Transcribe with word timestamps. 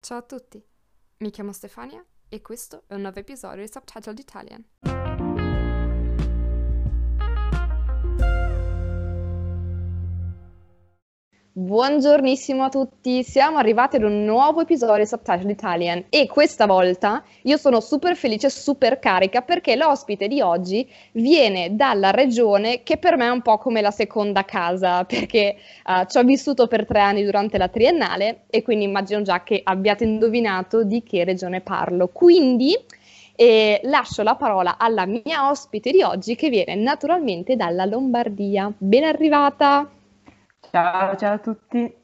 Ciao 0.00 0.18
a 0.18 0.22
tutti, 0.22 0.64
mi 1.18 1.30
chiamo 1.30 1.52
Stefania 1.52 2.02
e 2.28 2.40
questo 2.40 2.84
è 2.86 2.94
un 2.94 3.00
nuovo 3.02 3.18
episodio 3.18 3.62
di 3.62 3.70
Subtitled 3.70 4.18
Italian. 4.18 5.07
Buongiornissimo 11.58 12.62
a 12.62 12.68
tutti, 12.68 13.24
siamo 13.24 13.58
arrivati 13.58 13.96
ad 13.96 14.04
un 14.04 14.24
nuovo 14.24 14.60
episodio 14.60 15.02
di 15.02 15.06
Subtitled 15.06 15.50
Italian 15.50 16.04
e 16.08 16.28
questa 16.28 16.66
volta 16.66 17.24
io 17.42 17.56
sono 17.56 17.80
super 17.80 18.14
felice 18.14 18.48
super 18.48 19.00
carica 19.00 19.40
perché 19.42 19.74
l'ospite 19.74 20.28
di 20.28 20.40
oggi 20.40 20.88
viene 21.14 21.74
dalla 21.74 22.12
regione 22.12 22.84
che 22.84 22.96
per 22.96 23.16
me 23.16 23.26
è 23.26 23.30
un 23.30 23.42
po' 23.42 23.58
come 23.58 23.80
la 23.80 23.90
seconda 23.90 24.44
casa 24.44 25.02
perché 25.02 25.56
uh, 25.84 26.04
ci 26.06 26.18
ho 26.18 26.22
vissuto 26.22 26.68
per 26.68 26.86
tre 26.86 27.00
anni 27.00 27.24
durante 27.24 27.58
la 27.58 27.66
triennale 27.66 28.42
e 28.50 28.62
quindi 28.62 28.84
immagino 28.84 29.22
già 29.22 29.42
che 29.42 29.60
abbiate 29.64 30.04
indovinato 30.04 30.84
di 30.84 31.02
che 31.02 31.24
regione 31.24 31.60
parlo. 31.60 32.06
Quindi 32.06 32.72
e 33.34 33.80
lascio 33.82 34.22
la 34.22 34.36
parola 34.36 34.78
alla 34.78 35.06
mia 35.06 35.48
ospite 35.50 35.90
di 35.90 36.02
oggi 36.02 36.36
che 36.36 36.50
viene 36.50 36.76
naturalmente 36.76 37.56
dalla 37.56 37.84
Lombardia. 37.84 38.72
Ben 38.78 39.02
arrivata! 39.02 39.90
Ciao, 40.60 41.16
ciao 41.16 41.34
a 41.34 41.38
tutti. 41.38 41.94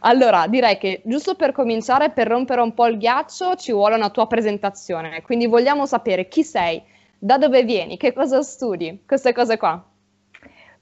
Allora, 0.00 0.46
direi 0.46 0.78
che 0.78 1.02
giusto 1.04 1.34
per 1.34 1.52
cominciare, 1.52 2.10
per 2.10 2.28
rompere 2.28 2.60
un 2.60 2.74
po' 2.74 2.86
il 2.86 2.98
ghiaccio, 2.98 3.56
ci 3.56 3.72
vuole 3.72 3.94
una 3.94 4.10
tua 4.10 4.26
presentazione. 4.26 5.22
Quindi 5.22 5.46
vogliamo 5.46 5.86
sapere 5.86 6.28
chi 6.28 6.42
sei, 6.42 6.82
da 7.18 7.38
dove 7.38 7.62
vieni, 7.64 7.96
che 7.96 8.12
cosa 8.12 8.42
studi, 8.42 9.02
queste 9.06 9.32
cose 9.32 9.56
qua. 9.56 9.84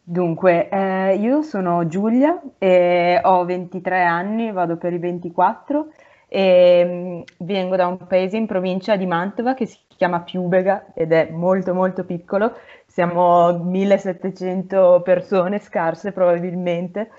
Dunque, 0.03 0.69
eh, 0.71 1.17
io 1.17 1.43
sono 1.43 1.87
Giulia 1.87 2.41
e 2.57 3.21
ho 3.23 3.45
23 3.45 4.05
anni, 4.05 4.53
vado 4.53 4.77
per 4.79 4.93
i 4.95 4.99
24 4.99 5.89
e 6.29 6.85
mm, 6.85 7.21
vengo 7.39 7.77
da 7.77 7.87
un 7.87 8.07
paese 8.07 8.37
in 8.37 8.47
provincia 8.47 8.97
di 8.97 9.07
Mantova 9.07 9.55
che 9.55 9.67
si 9.67 9.79
chiama 9.97 10.21
Piubega 10.21 10.93
ed 10.95 11.13
è 11.13 11.31
molto 11.31 11.75
molto 11.75 12.05
piccolo 12.05 12.55
siamo 12.99 13.53
1700 13.63 15.03
persone 15.05 15.61
scarse 15.61 16.11
probabilmente. 16.11 17.11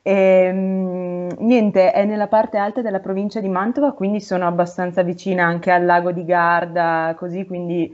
E, 0.00 0.50
mm, 0.52 1.28
niente, 1.38 1.90
è 1.90 2.04
nella 2.04 2.28
parte 2.28 2.56
alta 2.56 2.82
della 2.82 3.00
provincia 3.00 3.40
di 3.40 3.48
Mantova, 3.48 3.94
quindi 3.94 4.20
sono 4.20 4.46
abbastanza 4.46 5.02
vicina 5.02 5.44
anche 5.44 5.72
al 5.72 5.84
lago 5.84 6.12
di 6.12 6.24
Garda, 6.24 7.16
così 7.18 7.44
quindi 7.46 7.90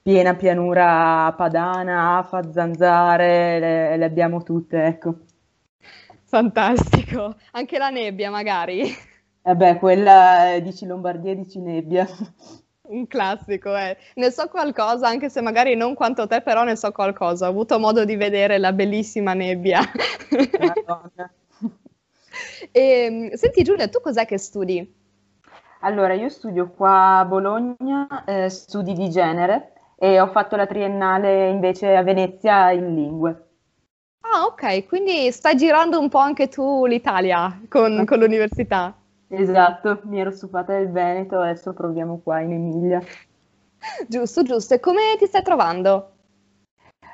piena 0.00 0.36
pianura 0.36 1.34
padana, 1.36 2.18
afa, 2.18 2.52
zanzare, 2.52 3.58
le, 3.58 3.96
le 3.96 4.04
abbiamo 4.04 4.44
tutte, 4.44 4.84
ecco. 4.84 5.14
Fantastico, 6.24 7.34
anche 7.52 7.78
la 7.78 7.90
nebbia 7.90 8.30
magari. 8.30 8.82
Vabbè, 9.42 9.70
eh 9.70 9.78
quella 9.78 10.58
dici 10.62 10.86
Lombardia, 10.86 11.34
dici 11.34 11.60
nebbia. 11.60 12.06
Un 12.88 13.06
classico, 13.06 13.76
eh. 13.76 13.96
Ne 14.14 14.30
so 14.30 14.48
qualcosa, 14.48 15.08
anche 15.08 15.28
se 15.28 15.40
magari 15.40 15.74
non 15.74 15.94
quanto 15.94 16.26
te, 16.26 16.40
però 16.40 16.64
ne 16.64 16.76
so 16.76 16.92
qualcosa. 16.92 17.46
Ho 17.46 17.50
avuto 17.50 17.78
modo 17.78 18.04
di 18.04 18.16
vedere 18.16 18.58
la 18.58 18.72
bellissima 18.72 19.34
nebbia. 19.34 19.80
Madonna. 20.58 21.32
e, 22.70 22.80
ehm, 23.30 23.32
senti 23.34 23.62
Giulia, 23.62 23.88
tu 23.88 24.00
cos'è 24.00 24.26
che 24.26 24.38
studi? 24.38 24.94
Allora, 25.80 26.14
io 26.14 26.28
studio 26.28 26.70
qua 26.70 27.18
a 27.18 27.24
Bologna, 27.24 28.24
eh, 28.24 28.48
studi 28.48 28.92
di 28.92 29.10
genere 29.10 29.72
e 29.96 30.20
ho 30.20 30.28
fatto 30.28 30.56
la 30.56 30.66
triennale 30.66 31.48
invece 31.48 31.94
a 31.96 32.02
Venezia 32.02 32.70
in 32.70 32.94
lingue. 32.94 33.46
Ah, 34.20 34.44
ok, 34.44 34.86
quindi 34.86 35.30
stai 35.30 35.56
girando 35.56 36.00
un 36.00 36.08
po' 36.08 36.18
anche 36.18 36.48
tu 36.48 36.84
l'Italia 36.86 37.60
con, 37.68 38.04
con 38.04 38.18
l'università. 38.18 38.94
Esatto, 39.28 40.00
mi 40.04 40.20
ero 40.20 40.30
stufata 40.30 40.76
del 40.76 40.90
Veneto, 40.90 41.40
adesso 41.40 41.72
proviamo 41.72 42.20
qua 42.22 42.40
in 42.40 42.52
Emilia. 42.52 43.00
Giusto, 44.08 44.42
giusto. 44.42 44.74
E 44.74 44.80
come 44.80 45.16
ti 45.18 45.26
stai 45.26 45.42
trovando? 45.42 46.12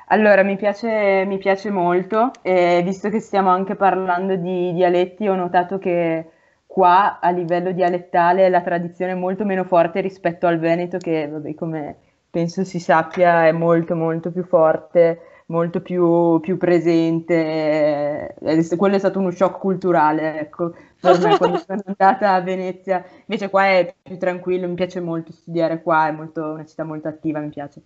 Allora, 0.07 0.43
mi 0.43 0.55
piace, 0.55 1.23
mi 1.25 1.37
piace 1.37 1.71
molto, 1.71 2.31
e 2.41 2.81
visto 2.83 3.09
che 3.09 3.19
stiamo 3.19 3.49
anche 3.49 3.75
parlando 3.75 4.35
di 4.35 4.73
dialetti, 4.73 5.27
ho 5.27 5.35
notato 5.35 5.79
che 5.79 6.29
qua 6.67 7.19
a 7.19 7.29
livello 7.29 7.71
dialettale 7.71 8.49
la 8.49 8.61
tradizione 8.61 9.13
è 9.13 9.15
molto 9.15 9.43
meno 9.45 9.63
forte 9.63 10.01
rispetto 10.01 10.45
al 10.45 10.59
Veneto, 10.59 10.97
che 10.97 11.27
vabbè, 11.27 11.55
come 11.55 11.97
penso 12.29 12.63
si 12.63 12.79
sappia 12.79 13.47
è 13.47 13.51
molto 13.51 13.95
molto 13.95 14.31
più 14.31 14.43
forte, 14.43 15.19
molto 15.47 15.81
più, 15.81 16.39
più 16.39 16.57
presente. 16.57 18.35
Quello 18.77 18.95
è 18.95 18.99
stato 18.99 19.19
uno 19.19 19.31
shock 19.31 19.59
culturale, 19.59 20.39
ecco 20.39 20.73
per 21.03 21.19
me 21.19 21.37
quando 21.37 21.57
sono 21.67 21.81
andata 21.85 22.33
a 22.33 22.41
Venezia. 22.41 23.03
Invece 23.25 23.49
qua 23.49 23.65
è 23.67 23.93
più 24.01 24.17
tranquillo, 24.17 24.67
mi 24.67 24.75
piace 24.75 25.01
molto 25.01 25.33
studiare 25.33 25.81
qua, 25.81 26.07
è 26.07 26.11
molto, 26.11 26.53
una 26.53 26.65
città 26.65 26.85
molto 26.85 27.09
attiva, 27.09 27.39
mi 27.39 27.49
piace. 27.49 27.81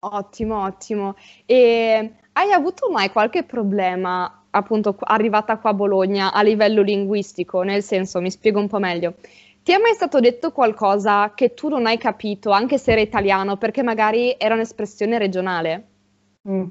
Ottimo, 0.00 0.62
ottimo. 0.62 1.14
E 1.44 2.14
hai 2.32 2.52
avuto 2.52 2.90
mai 2.90 3.10
qualche 3.10 3.42
problema, 3.42 4.44
appunto, 4.50 4.96
arrivata 5.00 5.58
qua 5.58 5.70
a 5.70 5.74
Bologna 5.74 6.32
a 6.32 6.42
livello 6.42 6.82
linguistico? 6.82 7.62
Nel 7.62 7.82
senso, 7.82 8.20
mi 8.20 8.30
spiego 8.30 8.60
un 8.60 8.68
po' 8.68 8.78
meglio. 8.78 9.14
Ti 9.62 9.72
è 9.72 9.78
mai 9.78 9.92
stato 9.92 10.20
detto 10.20 10.50
qualcosa 10.52 11.34
che 11.34 11.52
tu 11.52 11.68
non 11.68 11.84
hai 11.84 11.98
capito, 11.98 12.50
anche 12.50 12.78
se 12.78 12.92
era 12.92 13.02
italiano, 13.02 13.58
perché 13.58 13.82
magari 13.82 14.34
era 14.38 14.54
un'espressione 14.54 15.18
regionale? 15.18 15.86
Mm. 16.46 16.64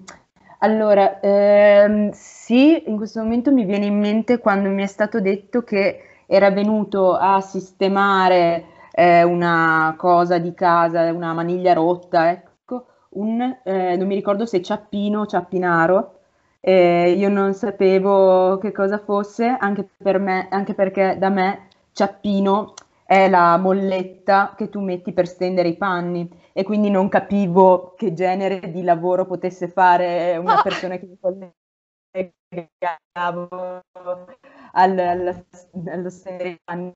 Allora, 0.59 1.19
ehm, 1.19 2.09
sì, 2.11 2.89
in 2.89 2.97
questo 2.97 3.21
momento 3.21 3.51
mi 3.51 3.63
viene 3.65 3.85
in 3.85 3.99
mente 3.99 4.39
quando 4.39 4.69
mi 4.69 4.81
è 4.83 4.87
stato 4.87 5.19
detto 5.21 5.63
che 5.63 6.01
era 6.25 6.49
venuto 6.51 7.13
a 7.15 7.39
sistemare 7.41 8.65
eh, 8.91 9.23
una 9.23 9.93
cosa 9.97 10.39
di 10.39 10.53
casa, 10.53 11.11
una 11.13 11.33
maniglia 11.33 11.73
rotta, 11.73 12.31
ecco, 12.31 12.85
un, 13.09 13.39
eh, 13.63 13.95
non 13.95 14.07
mi 14.07 14.15
ricordo 14.15 14.45
se 14.47 14.61
Ciappino 14.63 15.21
o 15.21 15.25
Ciappinaro, 15.27 16.13
eh, 16.59 17.11
io 17.11 17.29
non 17.29 17.53
sapevo 17.53 18.57
che 18.57 18.71
cosa 18.71 18.97
fosse, 18.97 19.45
anche, 19.59 19.87
per 19.97 20.19
me, 20.19 20.47
anche 20.49 20.73
perché 20.73 21.17
da 21.19 21.29
me 21.29 21.67
Ciappino 21.91 22.73
è 23.05 23.29
la 23.29 23.57
molletta 23.57 24.53
che 24.57 24.69
tu 24.69 24.81
metti 24.81 25.13
per 25.13 25.27
stendere 25.27 25.69
i 25.69 25.77
panni 25.77 26.29
e 26.57 26.63
quindi 26.63 26.89
non 26.89 27.07
capivo 27.07 27.93
che 27.95 28.13
genere 28.13 28.71
di 28.71 28.81
lavoro 28.81 29.27
potesse 29.27 29.67
fare 29.67 30.37
una 30.37 30.59
persona 30.63 30.97
che 30.97 31.05
mi 31.05 31.15
collegavo 32.09 33.83
al, 34.71 34.97
al, 34.97 35.45
allo 35.85 36.09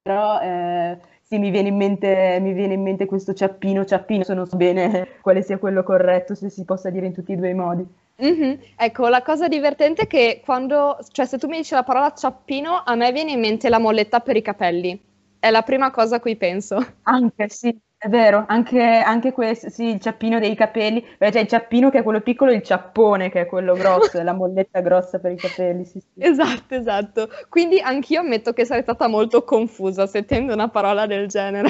però 0.02 0.40
eh, 0.42 0.98
sì, 1.22 1.38
mi 1.38 1.52
viene, 1.52 1.68
in 1.68 1.76
mente, 1.76 2.40
mi 2.42 2.54
viene 2.54 2.74
in 2.74 2.82
mente 2.82 3.06
questo 3.06 3.36
ciappino, 3.36 3.86
ciappino, 3.86 4.24
se 4.24 4.34
non 4.34 4.48
so 4.48 4.58
bene 4.58 5.20
quale 5.22 5.44
sia 5.44 5.60
quello 5.60 5.84
corretto, 5.84 6.34
se 6.34 6.50
si 6.50 6.66
possa 6.66 6.90
dire 6.90 7.06
in 7.06 7.14
tutti 7.14 7.34
e 7.34 7.36
due 7.36 7.50
i 7.50 7.54
modi. 7.54 7.88
Mm-hmm. 8.24 8.54
Ecco, 8.76 9.10
la 9.10 9.22
cosa 9.22 9.48
divertente 9.48 10.04
è 10.04 10.08
che 10.08 10.42
quando, 10.44 10.98
cioè 11.12 11.28
se 11.28 11.38
tu 11.38 11.48
mi 11.48 11.58
dici 11.58 11.76
la 11.76 11.84
parola 11.84 12.16
ciappino, 12.16 12.82
a 12.84 12.96
me 12.96 13.12
viene 13.12 13.34
in 13.34 13.40
mente 13.40 13.70
la 13.70 13.78
molletta 13.78 14.22
per 14.22 14.36
i 14.36 14.42
capelli. 14.42 15.00
È 15.38 15.52
la 15.52 15.62
prima 15.62 15.92
cosa 15.92 16.16
a 16.16 16.20
cui 16.20 16.36
penso. 16.36 16.84
Anche 17.04 17.48
sì, 17.50 17.80
è 18.04 18.08
vero, 18.10 18.46
anche, 18.48 18.82
anche 18.82 19.32
questo, 19.32 19.70
sì, 19.70 19.84
il 19.90 20.00
ciappino 20.02 20.40
dei 20.40 20.56
capelli, 20.56 21.06
cioè 21.20 21.42
il 21.42 21.48
ciappino 21.48 21.92
che 21.92 22.00
è 22.00 22.04
quello 22.04 22.22
piccolo 22.22 22.50
e 22.50 22.56
il 22.56 22.64
ciappone 22.64 23.30
che 23.30 23.42
è 23.42 23.46
quello 23.46 23.76
grosso, 23.76 24.20
la 24.24 24.34
molletta 24.34 24.80
grossa 24.82 25.20
per 25.20 25.34
i 25.34 25.36
capelli, 25.36 25.86
sì, 25.86 26.00
sì. 26.00 26.08
Esatto, 26.18 26.74
esatto. 26.74 27.30
Quindi 27.48 27.80
anch'io 27.80 28.22
ammetto 28.22 28.54
che 28.54 28.66
sarei 28.66 28.82
stata 28.82 29.08
molto 29.08 29.44
confusa 29.44 30.08
sentendo 30.08 30.52
una 30.52 30.70
parola 30.70 31.06
del 31.06 31.28
genere. 31.28 31.70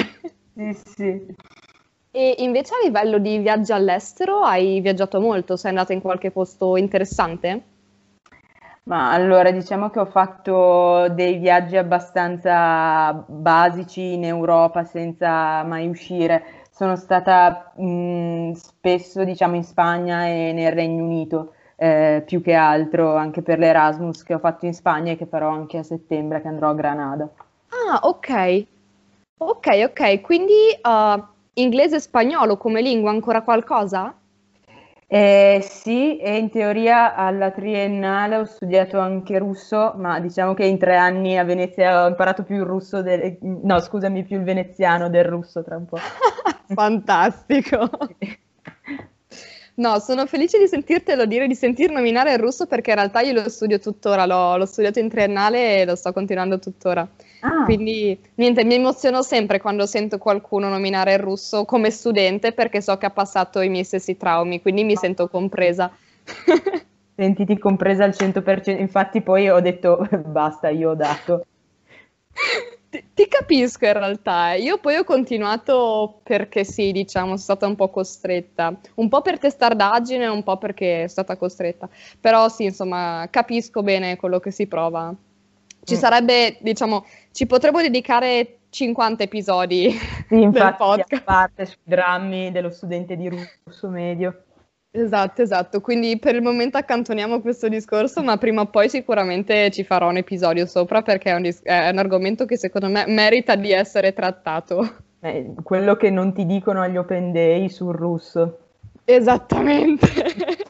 Sì, 0.54 0.72
sì. 0.96 1.26
E 2.10 2.34
invece 2.38 2.74
a 2.74 2.84
livello 2.84 3.18
di 3.18 3.38
viaggi 3.38 3.72
all'estero 3.72 4.40
hai 4.42 4.80
viaggiato 4.80 5.20
molto? 5.20 5.56
Sei 5.56 5.70
andata 5.70 5.92
in 5.92 6.00
qualche 6.00 6.30
posto 6.30 6.76
interessante? 6.78 7.71
Ma 8.84 9.12
allora 9.12 9.52
diciamo 9.52 9.90
che 9.90 10.00
ho 10.00 10.06
fatto 10.06 11.08
dei 11.10 11.38
viaggi 11.38 11.76
abbastanza 11.76 13.12
basici 13.28 14.14
in 14.14 14.24
Europa 14.24 14.84
senza 14.84 15.62
mai 15.62 15.86
uscire. 15.88 16.66
Sono 16.70 16.96
stata 16.96 17.72
mh, 17.76 18.52
spesso 18.52 19.24
diciamo 19.24 19.54
in 19.54 19.62
Spagna 19.64 20.26
e 20.26 20.52
nel 20.52 20.72
Regno 20.72 21.04
Unito, 21.04 21.52
eh, 21.76 22.22
più 22.26 22.42
che 22.42 22.54
altro 22.54 23.14
anche 23.14 23.42
per 23.42 23.58
l'Erasmus 23.58 24.24
che 24.24 24.34
ho 24.34 24.38
fatto 24.40 24.66
in 24.66 24.74
Spagna 24.74 25.12
e 25.12 25.16
che 25.16 25.26
farò 25.26 25.48
anche 25.50 25.78
a 25.78 25.82
settembre 25.84 26.40
che 26.42 26.48
andrò 26.48 26.70
a 26.70 26.74
Granada. 26.74 27.28
Ah, 27.68 28.00
ok. 28.02 28.66
Ok, 29.38 29.66
ok, 29.84 30.20
quindi 30.20 30.52
uh, 30.82 31.22
inglese 31.54 31.96
e 31.96 32.00
spagnolo 32.00 32.56
come 32.56 32.80
lingua 32.80 33.10
ancora 33.10 33.42
qualcosa? 33.42 34.14
Eh, 35.14 35.60
sì, 35.62 36.16
e 36.16 36.38
in 36.38 36.48
teoria 36.48 37.14
alla 37.14 37.50
triennale 37.50 38.36
ho 38.36 38.46
studiato 38.46 38.98
anche 38.98 39.36
russo, 39.36 39.92
ma 39.98 40.18
diciamo 40.20 40.54
che 40.54 40.64
in 40.64 40.78
tre 40.78 40.96
anni 40.96 41.36
a 41.36 41.44
Venezia 41.44 42.04
ho 42.04 42.08
imparato 42.08 42.44
più 42.44 42.54
il 42.56 42.62
russo, 42.62 43.02
del, 43.02 43.36
no 43.42 43.78
scusami, 43.78 44.24
più 44.24 44.38
il 44.38 44.44
veneziano 44.44 45.10
del 45.10 45.24
russo 45.24 45.62
tra 45.62 45.76
un 45.76 45.84
po'. 45.84 45.98
Fantastico! 46.74 47.90
No, 49.74 49.98
sono 49.98 50.24
felice 50.24 50.58
di 50.58 50.66
sentirtelo 50.66 51.26
dire, 51.26 51.46
di 51.46 51.54
sentir 51.54 51.90
nominare 51.90 52.32
il 52.32 52.38
russo 52.38 52.64
perché 52.66 52.90
in 52.90 52.96
realtà 52.96 53.20
io 53.20 53.34
lo 53.34 53.50
studio 53.50 53.78
tuttora, 53.78 54.24
l'ho, 54.24 54.56
l'ho 54.56 54.66
studiato 54.66 54.98
in 54.98 55.10
triennale 55.10 55.80
e 55.80 55.84
lo 55.84 55.94
sto 55.94 56.12
continuando 56.14 56.58
tuttora. 56.58 57.06
Ah. 57.44 57.64
Quindi 57.64 58.16
niente, 58.36 58.64
mi 58.64 58.74
emoziono 58.74 59.22
sempre 59.22 59.60
quando 59.60 59.84
sento 59.84 60.18
qualcuno 60.18 60.68
nominare 60.68 61.14
il 61.14 61.18
russo 61.18 61.64
come 61.64 61.90
studente 61.90 62.52
perché 62.52 62.80
so 62.80 62.96
che 62.98 63.06
ha 63.06 63.10
passato 63.10 63.60
i 63.60 63.68
miei 63.68 63.82
stessi 63.82 64.16
traumi, 64.16 64.62
quindi 64.62 64.84
mi 64.84 64.94
sento 64.94 65.28
compresa. 65.28 65.90
Sentiti 67.14 67.58
compresa 67.58 68.04
al 68.04 68.14
100%, 68.14 68.78
infatti 68.78 69.22
poi 69.22 69.48
ho 69.48 69.60
detto 69.60 70.06
basta, 70.24 70.68
io 70.68 70.90
ho 70.90 70.94
dato. 70.94 71.44
Ti, 72.88 73.04
ti, 73.12 73.26
capisco 73.26 73.86
in 73.86 73.92
realtà, 73.92 74.52
io 74.52 74.78
poi 74.78 74.96
ho 74.96 75.04
continuato 75.04 76.20
perché 76.22 76.62
sì, 76.62 76.92
diciamo, 76.92 77.26
sono 77.26 77.38
stata 77.38 77.66
un 77.66 77.74
po' 77.74 77.88
costretta, 77.88 78.74
un 78.96 79.08
po' 79.08 79.20
per 79.20 79.38
testardaggine, 79.38 80.26
un 80.26 80.42
po' 80.42 80.58
perché 80.58 80.96
sono 80.96 81.08
stata 81.08 81.36
costretta, 81.36 81.88
però 82.20 82.48
sì, 82.48 82.64
insomma, 82.64 83.26
capisco 83.30 83.82
bene 83.82 84.16
quello 84.16 84.38
che 84.38 84.50
si 84.52 84.66
prova. 84.66 85.14
Ci 85.84 85.94
mm. 85.94 85.98
sarebbe, 85.98 86.56
diciamo, 86.60 87.04
ci 87.32 87.46
potremmo 87.46 87.80
dedicare 87.80 88.58
50 88.70 89.22
episodi 89.22 89.90
sì, 90.28 90.40
infatti, 90.40 90.58
del 90.58 90.74
podcast. 90.76 91.12
a 91.12 91.32
parte 91.32 91.66
sui 91.66 91.80
drammi 91.82 92.50
dello 92.50 92.70
studente 92.70 93.16
di 93.16 93.28
russo 93.28 93.88
medio. 93.88 94.44
Esatto, 94.94 95.40
esatto. 95.40 95.80
Quindi 95.80 96.18
per 96.18 96.34
il 96.34 96.42
momento 96.42 96.76
accantoniamo 96.76 97.40
questo 97.40 97.68
discorso, 97.68 98.22
ma 98.22 98.36
prima 98.36 98.60
o 98.60 98.66
poi 98.66 98.90
sicuramente 98.90 99.70
ci 99.70 99.84
farò 99.84 100.08
un 100.08 100.18
episodio 100.18 100.66
sopra 100.66 101.00
perché 101.00 101.30
è 101.30 101.34
un, 101.34 101.42
dis- 101.42 101.62
è 101.62 101.88
un 101.88 101.98
argomento 101.98 102.44
che 102.44 102.58
secondo 102.58 102.88
me 102.88 103.04
merita 103.06 103.54
di 103.56 103.72
essere 103.72 104.12
trattato. 104.12 104.96
Eh, 105.20 105.54
quello 105.62 105.96
che 105.96 106.10
non 106.10 106.34
ti 106.34 106.44
dicono 106.44 106.82
agli 106.82 106.98
open 106.98 107.32
day 107.32 107.70
sul 107.70 107.94
russo. 107.94 108.58
Esattamente. 109.04 110.06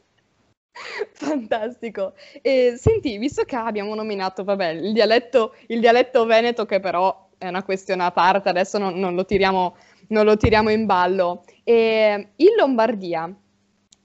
Fantastico. 1.33 2.13
E, 2.43 2.75
senti, 2.77 3.17
visto 3.17 3.45
che 3.45 3.57
abbiamo 3.57 3.95
nominato, 3.95 4.45
vabbè, 4.45 4.69
il 4.69 4.93
dialetto, 4.93 5.55
il 5.69 5.81
dialetto 5.81 6.25
veneto, 6.27 6.67
che 6.67 6.81
però 6.81 7.29
è 7.39 7.49
una 7.49 7.63
questione 7.63 8.05
a 8.05 8.11
parte, 8.11 8.49
adesso 8.49 8.79
non, 8.79 8.99
non, 8.99 9.15
lo, 9.15 9.25
tiriamo, 9.25 9.77
non 10.09 10.25
lo 10.25 10.37
tiriamo 10.37 10.71
in 10.71 10.85
ballo. 10.87 11.45
E, 11.65 12.29
in 12.37 12.55
Lombardia 12.57 13.35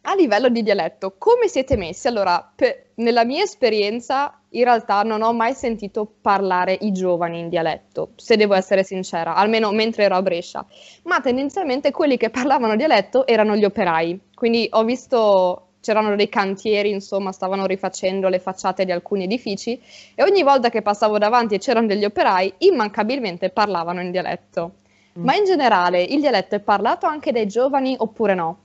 a 0.09 0.15
livello 0.15 0.47
di 0.47 0.63
dialetto, 0.63 1.15
come 1.17 1.49
siete 1.49 1.75
messi? 1.75 2.07
Allora, 2.07 2.49
per, 2.55 2.91
nella 2.95 3.25
mia 3.25 3.43
esperienza, 3.43 4.39
in 4.51 4.63
realtà 4.63 5.01
non 5.01 5.21
ho 5.21 5.33
mai 5.33 5.53
sentito 5.53 6.09
parlare 6.21 6.77
i 6.79 6.93
giovani 6.93 7.39
in 7.39 7.49
dialetto, 7.49 8.11
se 8.15 8.37
devo 8.37 8.53
essere 8.53 8.85
sincera, 8.85 9.35
almeno 9.35 9.69
mentre 9.71 10.05
ero 10.05 10.15
a 10.15 10.21
Brescia. 10.21 10.65
Ma 11.03 11.19
tendenzialmente 11.19 11.91
quelli 11.91 12.15
che 12.15 12.29
parlavano 12.29 12.77
dialetto 12.77 13.27
erano 13.27 13.57
gli 13.57 13.65
operai. 13.65 14.17
Quindi 14.33 14.67
ho 14.71 14.85
visto, 14.85 15.66
c'erano 15.79 16.15
dei 16.15 16.29
cantieri, 16.29 16.89
insomma, 16.89 17.31
stavano 17.31 17.65
rifacendo 17.65 18.27
le 18.29 18.39
facciate 18.39 18.85
di 18.85 18.91
alcuni 18.91 19.23
edifici 19.23 19.79
e 20.15 20.23
ogni 20.23 20.43
volta 20.43 20.69
che 20.69 20.81
passavo 20.81 21.17
davanti 21.17 21.55
e 21.55 21.59
c'erano 21.59 21.87
degli 21.87 22.05
operai, 22.05 22.53
immancabilmente 22.59 23.49
parlavano 23.49 24.01
in 24.01 24.11
dialetto. 24.11 24.71
Mm. 25.17 25.23
Ma 25.23 25.35
in 25.35 25.45
generale, 25.45 26.01
il 26.01 26.19
dialetto 26.19 26.55
è 26.55 26.59
parlato 26.59 27.05
anche 27.05 27.31
dai 27.31 27.47
giovani 27.47 27.95
oppure 27.97 28.33
no? 28.33 28.57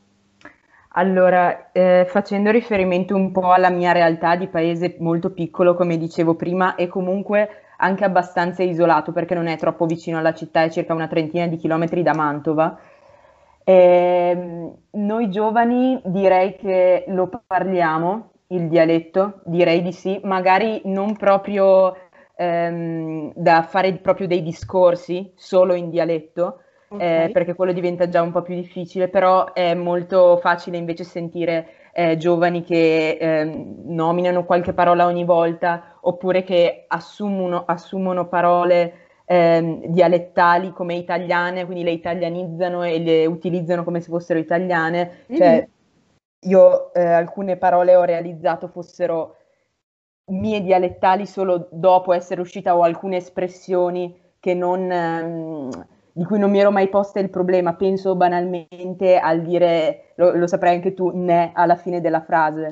Allora, 0.94 1.70
eh, 1.73 2.06
facendo 2.06 2.50
riferimento 2.50 3.15
un 3.17 3.32
po' 3.32 3.50
alla 3.53 3.70
mia 3.70 3.93
realtà 3.93 4.37
di 4.37 4.47
paese 4.47 4.97
molto 4.99 5.31
piccolo, 5.31 5.75
come 5.75 5.97
dicevo 5.97 6.35
prima, 6.35 6.75
e 6.75 6.87
comunque 6.87 7.49
anche 7.79 8.05
abbastanza 8.05 8.62
isolato 8.62 9.11
perché 9.11 9.35
non 9.35 9.47
è 9.47 9.56
troppo 9.56 9.87
vicino 9.87 10.19
alla 10.19 10.35
città, 10.35 10.62
è 10.62 10.70
circa 10.70 10.93
una 10.93 11.08
trentina 11.08 11.47
di 11.47 11.56
chilometri 11.56 12.03
da 12.03 12.15
Mantova. 12.15 12.79
Eh, 13.64 14.73
noi 14.91 15.31
giovani 15.31 16.00
direi 16.05 16.56
che 16.56 17.05
lo 17.09 17.31
parliamo, 17.47 18.31
il 18.49 18.69
dialetto, 18.69 19.41
direi 19.44 19.82
di 19.82 19.93
sì, 19.93 20.20
magari 20.25 20.82
non 20.85 21.17
proprio 21.17 21.94
ehm, 22.37 23.32
da 23.35 23.62
fare 23.62 23.94
proprio 23.94 24.26
dei 24.26 24.43
discorsi 24.43 25.32
solo 25.37 25.75
in 25.75 25.88
dialetto, 25.91 26.61
okay. 26.88 27.29
eh, 27.29 27.31
perché 27.31 27.55
quello 27.55 27.73
diventa 27.73 28.09
già 28.09 28.20
un 28.20 28.31
po' 28.31 28.43
più 28.43 28.55
difficile, 28.55 29.09
però 29.09 29.53
è 29.53 29.75
molto 29.75 30.37
facile 30.37 30.76
invece 30.76 31.05
sentire 31.05 31.69
eh, 31.94 32.17
giovani 32.17 32.62
che 32.62 33.19
eh, 33.20 33.44
nominano 33.85 34.44
qualche 34.44 34.73
parola 34.73 35.06
ogni 35.06 35.25
volta 35.25 35.97
oppure 36.00 36.43
che 36.43 36.85
assumono, 36.88 37.65
assumono 37.67 38.29
parole 38.29 39.02
ehm, 39.25 39.87
dialettali 39.87 40.73
come 40.73 40.95
italiane, 40.95 41.65
quindi 41.65 41.85
le 41.85 41.93
italianizzano 41.93 42.83
e 42.85 42.99
le 42.99 43.27
utilizzano 43.27 43.85
come 43.85 44.01
se 44.01 44.11
fossero 44.11 44.39
italiane. 44.39 45.25
Mm-hmm. 45.31 45.41
Cioè, 45.41 45.69
io 46.45 46.93
eh, 46.93 47.05
alcune 47.05 47.57
parole 47.57 47.95
ho 47.95 48.03
realizzato 48.03 48.69
fossero 48.69 49.37
mie 50.27 50.63
dialettali 50.63 51.27
solo 51.27 51.69
dopo 51.71 52.13
essere 52.13 52.41
uscita 52.41 52.77
o 52.77 52.83
alcune 52.83 53.17
espressioni 53.17 54.19
che 54.41 54.55
non... 54.55 54.91
Ehm, 54.91 55.87
di 56.15 56.25
cui 56.25 56.39
non 56.39 56.51
mi 56.51 56.59
ero 56.61 56.71
mai 56.71 56.89
posta 56.89 57.21
il 57.21 57.31
problema, 57.31 57.75
penso 57.75 58.15
banalmente 58.15 59.17
al 59.17 59.43
dire, 59.43 60.13
lo, 60.17 60.37
lo 60.37 60.47
saprai 60.47 60.75
anche 60.75 60.93
tu, 60.93 61.11
ne 61.15 61.53
alla 61.55 61.77
fine 61.77 62.01
della 62.01 62.21
frase. 62.21 62.69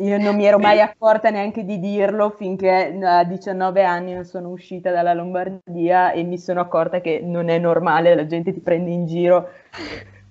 Io 0.00 0.18
non 0.18 0.34
mi 0.36 0.46
ero 0.46 0.58
mai 0.58 0.80
accorta 0.80 1.30
neanche 1.30 1.64
di 1.64 1.78
dirlo 1.78 2.30
finché 2.30 2.98
a 3.02 3.24
19 3.24 3.82
anni 3.84 4.14
non 4.14 4.24
sono 4.24 4.48
uscita 4.48 4.90
dalla 4.90 5.14
Lombardia 5.14 6.12
e 6.12 6.22
mi 6.22 6.38
sono 6.38 6.60
accorta 6.60 7.00
che 7.00 7.20
non 7.22 7.48
è 7.48 7.58
normale, 7.58 8.14
la 8.14 8.26
gente 8.26 8.52
ti 8.52 8.60
prende 8.60 8.90
in 8.90 9.06
giro 9.06 9.48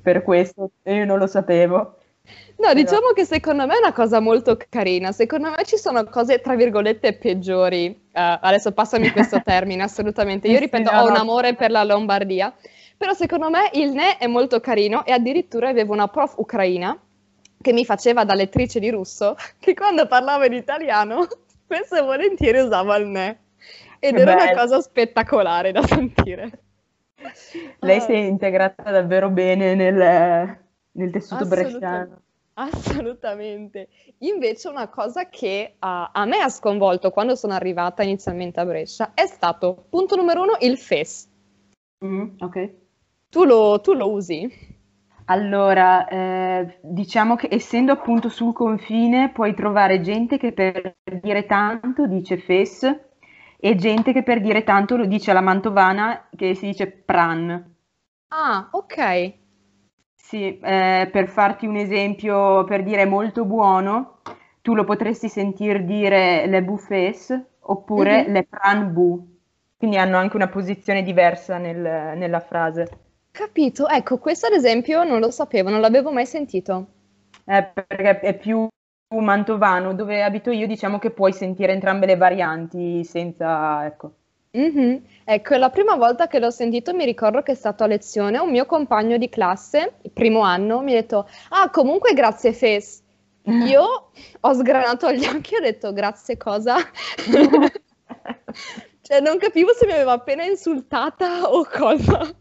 per 0.02 0.24
questo 0.24 0.72
e 0.82 0.96
io 0.96 1.06
non 1.06 1.20
lo 1.20 1.28
sapevo. 1.28 1.96
No, 2.58 2.74
diciamo 2.74 3.12
che 3.14 3.24
secondo 3.24 3.66
me 3.66 3.76
è 3.76 3.78
una 3.78 3.94
cosa 3.94 4.20
molto 4.20 4.58
carina. 4.70 5.12
Secondo 5.12 5.50
me 5.50 5.64
ci 5.64 5.78
sono 5.78 6.04
cose, 6.06 6.42
tra 6.42 6.56
virgolette, 6.56 7.14
peggiori. 7.14 7.88
Uh, 7.88 8.38
adesso 8.42 8.74
passami 8.74 9.10
questo 9.12 9.42
termine, 9.46 9.82
assolutamente. 9.84 10.48
Io 10.50 10.60
ripeto, 10.60 10.92
ho 10.92 11.08
un 11.08 11.16
amore 11.16 11.56
per 11.56 11.72
la 11.72 11.84
Lombardia. 11.84 12.54
Però 12.98 13.14
secondo 13.14 13.50
me 13.50 13.70
il 13.74 13.94
ne 13.94 14.18
è 14.18 14.28
molto 14.28 14.60
carino 14.60 15.06
e 15.06 15.14
addirittura 15.14 15.70
avevo 15.70 15.94
una 15.94 16.10
prof 16.10 16.36
ucraina 16.38 17.00
che 17.62 17.74
mi 17.74 17.86
faceva 17.86 18.24
da 18.24 18.34
lettrice 18.34 18.80
di 18.80 18.90
russo 18.90 19.36
che 19.60 19.74
quando 19.74 20.08
parlava 20.08 20.46
in 20.46 20.54
italiano 20.54 21.28
spesso 21.66 21.96
e 21.96 22.02
volentieri 22.02 22.60
usava 22.60 22.96
il 22.98 23.08
ne. 23.08 23.40
Ed 24.00 24.16
che 24.16 24.22
era 24.22 24.36
bello. 24.36 24.52
una 24.52 24.62
cosa 24.62 24.82
spettacolare 24.82 25.72
da 25.72 25.86
sentire. 25.86 26.62
Lei 27.80 27.98
uh, 27.98 28.02
si 28.02 28.12
è 28.14 28.18
integrata 28.18 28.90
davvero 28.92 29.30
bene 29.30 29.76
nel, 29.76 30.58
nel 30.92 31.12
tessuto 31.12 31.46
bresciano. 31.46 32.22
Assolutamente. 32.54 33.88
Invece 34.20 34.68
una 34.68 34.90
cosa 34.90 35.28
che 35.30 35.76
uh, 35.76 35.78
a 35.80 36.26
me 36.26 36.38
ha 36.40 36.50
sconvolto 36.50 37.10
quando 37.10 37.36
sono 37.36 37.54
arrivata 37.54 38.04
inizialmente 38.04 38.60
a 38.60 38.66
Brescia 38.66 39.14
è 39.14 39.26
stato, 39.26 39.86
punto 39.90 40.16
numero 40.16 40.42
uno, 40.44 40.58
il 40.60 40.78
FES. 40.78 41.28
Mm, 42.04 42.36
ok. 42.40 42.74
Tu 43.30 43.44
lo, 43.44 43.80
tu 43.80 43.94
lo 43.94 44.12
usi? 44.12 44.78
Allora, 45.30 46.08
eh, 46.08 46.80
diciamo 46.82 47.36
che 47.36 47.50
essendo 47.52 47.92
appunto 47.92 48.30
sul 48.30 48.52
confine 48.52 49.30
puoi 49.30 49.54
trovare 49.54 50.02
gente 50.02 50.40
che 50.40 50.54
per 50.54 50.96
dire 51.22 51.46
tanto 51.46 52.08
dice 52.08 52.38
FES 52.38 53.00
e 53.60 53.76
gente 53.76 54.12
che 54.12 54.24
per 54.24 54.42
dire 54.42 54.64
tanto 54.64 54.98
lo 54.98 55.06
dice 55.06 55.30
alla 55.30 55.42
mantovana 55.42 56.30
che 56.36 56.56
si 56.56 56.66
dice 56.66 56.88
PRAN. 56.88 57.76
Ah, 58.30 58.70
ok. 58.72 59.34
Sì, 60.16 60.58
eh, 60.58 61.08
per 61.12 61.28
farti 61.28 61.68
un 61.68 61.76
esempio, 61.76 62.64
per 62.64 62.82
dire 62.82 63.06
molto 63.06 63.46
buono, 63.46 64.22
tu 64.62 64.74
lo 64.74 64.84
potresti 64.84 65.30
sentir 65.30 65.84
dire 65.84 66.48
le 66.48 66.64
buffets 66.64 67.40
oppure 67.60 68.24
mm-hmm. 68.24 68.34
le 68.34 68.48
pran 68.50 68.94
bu, 68.94 69.28
quindi 69.78 69.98
hanno 69.98 70.18
anche 70.18 70.36
una 70.36 70.50
posizione 70.50 71.04
diversa 71.04 71.60
nel, 71.60 72.18
nella 72.18 72.40
frase. 72.40 73.09
Capito, 73.32 73.88
ecco, 73.88 74.18
questo 74.18 74.48
ad 74.48 74.54
esempio 74.54 75.04
non 75.04 75.20
lo 75.20 75.32
sapevo, 75.32 75.70
non 75.70 75.82
l'avevo 75.82 76.12
mai 76.12 76.26
sentito. 76.26 76.88
Eh, 77.46 77.64
perché 77.64 78.20
è 78.20 78.38
più 78.38 78.68
mantovano, 79.18 79.94
dove 79.94 80.22
abito 80.24 80.52
io 80.52 80.68
diciamo 80.68 81.00
che 81.00 81.10
puoi 81.10 81.34
sentire 81.34 81.74
entrambe 81.74 82.06
le 82.06 82.16
varianti 82.16 83.04
senza, 83.04 83.86
ecco. 83.86 84.12
Mm-hmm. 84.58 84.98
Ecco, 85.26 85.56
la 85.58 85.70
prima 85.70 85.96
volta 85.96 86.28
che 86.28 86.40
l'ho 86.40 86.50
sentito 86.50 86.94
mi 86.94 87.06
ricordo 87.06 87.42
che 87.42 87.52
è 87.52 87.56
stato 87.56 87.84
a 87.84 87.88
lezione, 87.88 88.40
un 88.40 88.50
mio 88.50 88.66
compagno 88.66 89.18
di 89.18 89.30
classe, 89.30 89.94
il 90.02 90.12
primo 90.12 90.42
anno, 90.42 90.82
mi 90.82 90.92
ha 90.92 90.96
detto, 90.96 91.28
ah 91.50 91.70
comunque 91.70 92.14
grazie 92.14 92.54
Fes. 92.54 93.04
Io 93.46 94.12
ho 94.40 94.54
sgranato 94.54 95.12
gli 95.12 95.26
occhi 95.26 95.56
e 95.56 95.58
ho 95.58 95.62
detto 95.62 95.94
grazie 95.94 96.38
cosa? 96.38 96.78
cioè 99.02 99.22
non 99.22 99.38
capivo 99.38 99.74
se 99.74 99.86
mi 99.86 99.94
aveva 99.94 100.14
appena 100.14 100.44
insultata 100.44 101.50
o 101.50 101.66
cosa. 101.66 102.36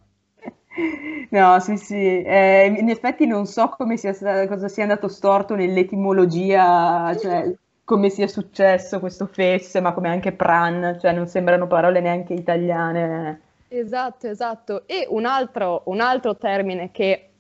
No, 1.31 1.59
sì, 1.61 1.77
sì, 1.77 2.23
eh, 2.23 2.67
in 2.79 2.89
effetti 2.89 3.27
non 3.27 3.47
so 3.47 3.69
come 3.69 3.97
sia, 3.97 4.15
cosa 4.47 4.69
sia 4.69 4.85
andato 4.85 5.09
storto 5.09 5.55
nell'etimologia, 5.55 7.15
cioè 7.19 7.53
come 7.85 8.11
sia 8.11 8.29
successo 8.29 9.01
questo 9.01 9.27
fesse, 9.27 9.81
ma 9.81 9.93
come 9.93 10.09
anche 10.09 10.33
pran, 10.33 10.99
cioè 11.01 11.13
non 11.13 11.27
sembrano 11.27 11.67
parole 11.67 12.01
neanche 12.01 12.35
italiane. 12.35 13.41
Esatto, 13.69 14.29
esatto. 14.29 14.87
E 14.87 15.07
un 15.09 15.27
altro, 15.27 15.83
un 15.87 16.01
altro 16.01 16.37
termine 16.37 16.91
che 16.91 17.31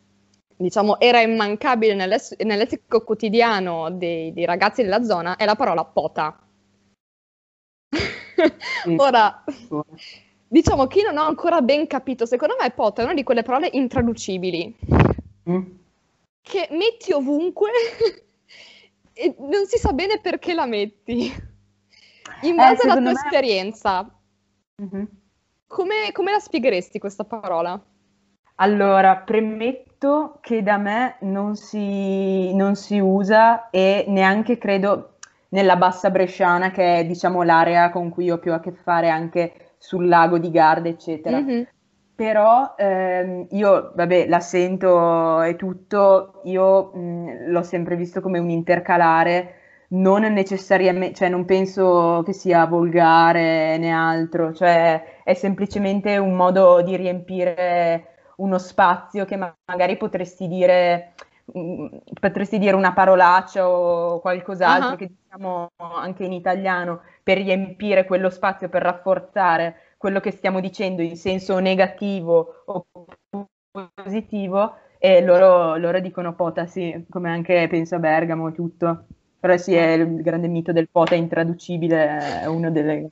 diciamo 0.56 0.98
era 0.98 1.20
immancabile 1.20 1.94
nell'es- 1.94 2.36
nell'etico 2.38 3.02
quotidiano 3.02 3.90
dei, 3.90 4.32
dei, 4.32 4.44
ragazzi 4.44 4.82
della 4.82 5.02
zona 5.02 5.36
è 5.36 5.44
la 5.44 5.54
parola 5.54 5.84
pota. 5.84 6.38
Ora, 8.96 9.44
diciamo 10.48 10.86
che 10.86 11.00
io 11.00 11.10
non 11.12 11.22
ho 11.22 11.26
ancora 11.28 11.60
ben 11.60 11.86
capito, 11.86 12.26
secondo 12.26 12.56
me 12.60 12.70
pot 12.70 12.98
è 12.98 13.04
una 13.04 13.14
di 13.14 13.22
quelle 13.22 13.42
parole 13.42 13.68
intraducibili 13.72 14.76
Mm. 15.48 15.62
che 16.42 16.68
metti 16.72 17.12
ovunque 17.12 17.70
e 19.14 19.34
non 19.38 19.66
si 19.66 19.78
sa 19.78 19.92
bene 19.92 20.20
perché 20.20 20.52
la 20.54 20.66
metti. 20.66 21.32
In 22.42 22.52
Eh, 22.52 22.56
base 22.56 22.82
alla 22.82 22.94
secondo 22.94 23.10
tua 23.10 23.12
me- 23.12 23.28
esperienza, 23.28 24.20
Mhm. 24.80 25.08
come, 25.66 26.12
come 26.12 26.30
la 26.30 26.38
spiegheresti 26.38 26.98
questa 26.98 27.24
parola? 27.24 27.80
Allora, 28.56 29.16
premetto 29.16 30.38
che 30.40 30.62
da 30.62 30.76
me 30.78 31.16
non 31.20 31.56
si, 31.56 32.54
non 32.54 32.74
si 32.76 32.98
usa 32.98 33.70
e 33.70 34.04
neanche 34.08 34.58
credo 34.58 35.14
nella 35.50 35.76
bassa 35.76 36.10
bresciana, 36.10 36.70
che 36.70 36.98
è 36.98 37.04
diciamo 37.06 37.42
l'area 37.42 37.90
con 37.90 38.10
cui 38.10 38.30
ho 38.30 38.38
più 38.38 38.52
a 38.52 38.60
che 38.60 38.72
fare 38.72 39.08
anche 39.08 39.67
sul 39.78 40.08
lago 40.08 40.38
di 40.38 40.50
Garda, 40.50 40.88
eccetera. 40.88 41.40
Mhm. 41.40 41.66
Però 42.14 42.74
ehm, 42.76 43.46
io, 43.50 43.92
vabbè, 43.94 44.26
la 44.26 44.40
sento 44.40 45.40
e 45.42 45.54
tutto, 45.56 46.40
io 46.44 46.90
mh, 46.92 47.50
l'ho 47.50 47.62
sempre 47.62 47.94
visto 47.96 48.20
come 48.20 48.40
un 48.40 48.50
intercalare, 48.50 49.54
non 49.90 50.22
necessariamente, 50.22 51.14
cioè 51.14 51.28
non 51.28 51.44
penso 51.44 52.22
che 52.26 52.32
sia 52.32 52.66
volgare 52.66 53.78
né 53.78 53.90
altro, 53.92 54.52
cioè 54.52 55.22
è 55.22 55.34
semplicemente 55.34 56.16
un 56.18 56.34
modo 56.34 56.82
di 56.82 56.96
riempire 56.96 58.14
uno 58.38 58.58
spazio 58.58 59.24
che 59.24 59.36
ma- 59.36 59.54
magari 59.66 59.96
potresti 59.96 60.48
dire, 60.48 61.14
mh, 61.52 61.86
potresti 62.20 62.58
dire 62.58 62.74
una 62.76 62.92
parolaccia 62.92 63.68
o 63.68 64.20
qualcos'altro 64.20 64.94
Ah. 64.94 64.96
che 64.96 65.08
diciamo 65.08 65.68
anche 65.76 66.24
in 66.24 66.32
italiano 66.32 67.00
per 67.28 67.36
riempire 67.36 68.06
quello 68.06 68.30
spazio, 68.30 68.70
per 68.70 68.80
rafforzare 68.80 69.96
quello 69.98 70.18
che 70.18 70.30
stiamo 70.30 70.60
dicendo 70.60 71.02
in 71.02 71.14
senso 71.14 71.58
negativo 71.58 72.62
o 72.64 72.86
positivo 73.94 74.76
e 74.98 75.20
loro, 75.20 75.76
loro 75.76 76.00
dicono 76.00 76.34
pota, 76.34 76.64
sì, 76.64 77.04
come 77.10 77.28
anche 77.28 77.66
penso 77.68 77.96
a 77.96 77.98
Bergamo 77.98 78.48
e 78.48 78.52
tutto. 78.52 79.04
Però 79.38 79.54
sì, 79.58 79.74
è 79.74 79.90
il 79.90 80.22
grande 80.22 80.48
mito 80.48 80.72
del 80.72 80.88
pota 80.88 81.16
intraducibile, 81.16 82.40
è 82.40 82.46
uno 82.46 82.70
dei 82.70 83.06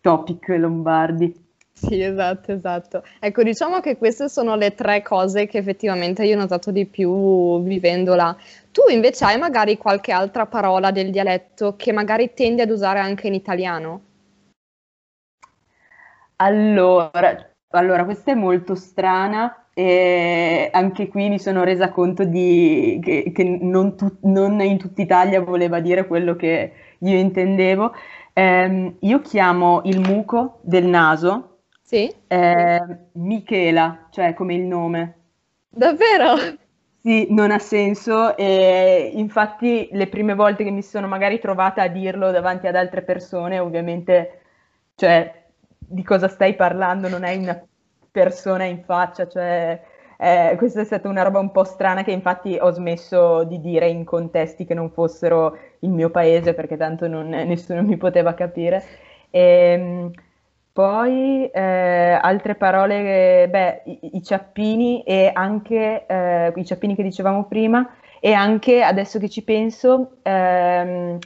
topic 0.00 0.46
lombardi. 0.50 1.34
Sì, 1.82 2.02
esatto, 2.02 2.52
esatto. 2.52 3.02
Ecco, 3.18 3.42
diciamo 3.42 3.80
che 3.80 3.96
queste 3.96 4.28
sono 4.28 4.54
le 4.54 4.74
tre 4.74 5.00
cose 5.02 5.46
che 5.46 5.56
effettivamente 5.58 6.24
io 6.24 6.36
ho 6.36 6.38
notato 6.38 6.70
di 6.70 6.84
più 6.84 7.62
vivendola. 7.62 8.36
Tu 8.70 8.82
invece 8.90 9.24
hai 9.24 9.38
magari 9.38 9.76
qualche 9.78 10.12
altra 10.12 10.44
parola 10.46 10.90
del 10.90 11.10
dialetto 11.10 11.76
che 11.76 11.92
magari 11.92 12.34
tendi 12.34 12.60
ad 12.60 12.70
usare 12.70 12.98
anche 13.00 13.26
in 13.28 13.34
italiano? 13.34 14.02
Allora, 16.36 17.10
allora, 17.70 18.04
questa 18.04 18.32
è 18.32 18.34
molto 18.34 18.74
strana 18.74 19.66
e 19.74 20.68
anche 20.72 21.08
qui 21.08 21.28
mi 21.28 21.38
sono 21.38 21.62
resa 21.64 21.90
conto 21.90 22.24
di, 22.24 22.98
che, 23.02 23.30
che 23.34 23.44
non, 23.44 23.96
tu- 23.96 24.16
non 24.22 24.60
in 24.62 24.78
tutta 24.78 25.02
Italia 25.02 25.40
voleva 25.40 25.80
dire 25.80 26.06
quello 26.06 26.34
che 26.36 26.72
io 26.98 27.18
intendevo. 27.18 27.92
Ehm, 28.32 28.96
io 29.00 29.20
chiamo 29.20 29.82
il 29.84 30.00
muco 30.00 30.58
del 30.62 30.86
naso 30.86 31.49
Sì? 31.90 32.14
eh, 32.28 32.80
Michela, 33.14 34.06
cioè 34.10 34.34
come 34.34 34.54
il 34.54 34.62
nome. 34.62 35.16
Davvero? 35.68 36.58
Sì, 37.02 37.28
non 37.30 37.50
ha 37.50 37.58
senso 37.58 38.36
e 38.36 39.10
infatti 39.14 39.88
le 39.92 40.06
prime 40.08 40.34
volte 40.34 40.64
che 40.64 40.70
mi 40.70 40.82
sono 40.82 41.06
magari 41.08 41.38
trovata 41.40 41.82
a 41.82 41.88
dirlo 41.88 42.30
davanti 42.30 42.66
ad 42.66 42.76
altre 42.76 43.02
persone, 43.02 43.58
ovviamente, 43.58 44.42
cioè, 44.96 45.46
di 45.78 46.02
cosa 46.04 46.28
stai 46.28 46.54
parlando? 46.54 47.08
Non 47.08 47.24
hai 47.24 47.38
una 47.38 47.58
persona 48.10 48.64
in 48.64 48.82
faccia, 48.84 49.26
cioè, 49.26 49.80
eh, 50.18 50.54
questa 50.58 50.82
è 50.82 50.84
stata 50.84 51.08
una 51.08 51.22
roba 51.22 51.38
un 51.38 51.50
po' 51.52 51.64
strana 51.64 52.04
che 52.04 52.10
infatti 52.12 52.58
ho 52.60 52.70
smesso 52.70 53.44
di 53.44 53.60
dire 53.60 53.88
in 53.88 54.04
contesti 54.04 54.66
che 54.66 54.74
non 54.74 54.90
fossero 54.90 55.56
il 55.80 55.90
mio 55.90 56.10
paese 56.10 56.52
perché 56.54 56.76
tanto 56.76 57.08
non- 57.08 57.28
nessuno 57.30 57.82
mi 57.82 57.96
poteva 57.96 58.34
capire. 58.34 58.84
Ehm, 59.30 60.10
poi 60.80 61.44
eh, 61.50 62.18
altre 62.22 62.54
parole, 62.54 63.46
beh, 63.50 63.82
i, 63.84 63.98
i 64.14 64.22
ciappini 64.22 65.02
e 65.02 65.30
anche 65.32 66.06
eh, 66.06 66.52
i 66.56 66.64
ciappini 66.64 66.94
che 66.94 67.02
dicevamo 67.02 67.44
prima 67.44 67.86
e 68.18 68.32
anche 68.32 68.82
adesso 68.82 69.18
che 69.18 69.28
ci 69.28 69.42
penso, 69.44 70.16
ehm, 70.22 71.18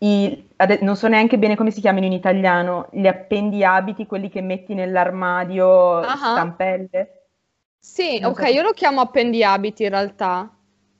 i- 0.00 0.48
ade- 0.56 0.80
non 0.82 0.96
so 0.96 1.08
neanche 1.08 1.38
bene 1.38 1.56
come 1.56 1.70
si 1.70 1.80
chiamano 1.80 2.04
in 2.04 2.12
italiano, 2.12 2.88
gli 2.92 3.06
appendiabiti, 3.06 4.04
quelli 4.06 4.28
che 4.28 4.42
metti 4.42 4.74
nell'armadio, 4.74 5.96
Ah. 6.00 6.16
stampelle. 6.16 7.24
Sì, 7.78 8.18
Non 8.20 8.32
ok, 8.32 8.40
so. 8.40 8.52
io 8.52 8.62
lo 8.62 8.72
chiamo 8.72 9.00
appendiabiti 9.00 9.84
in 9.84 9.88
realtà. 9.88 10.54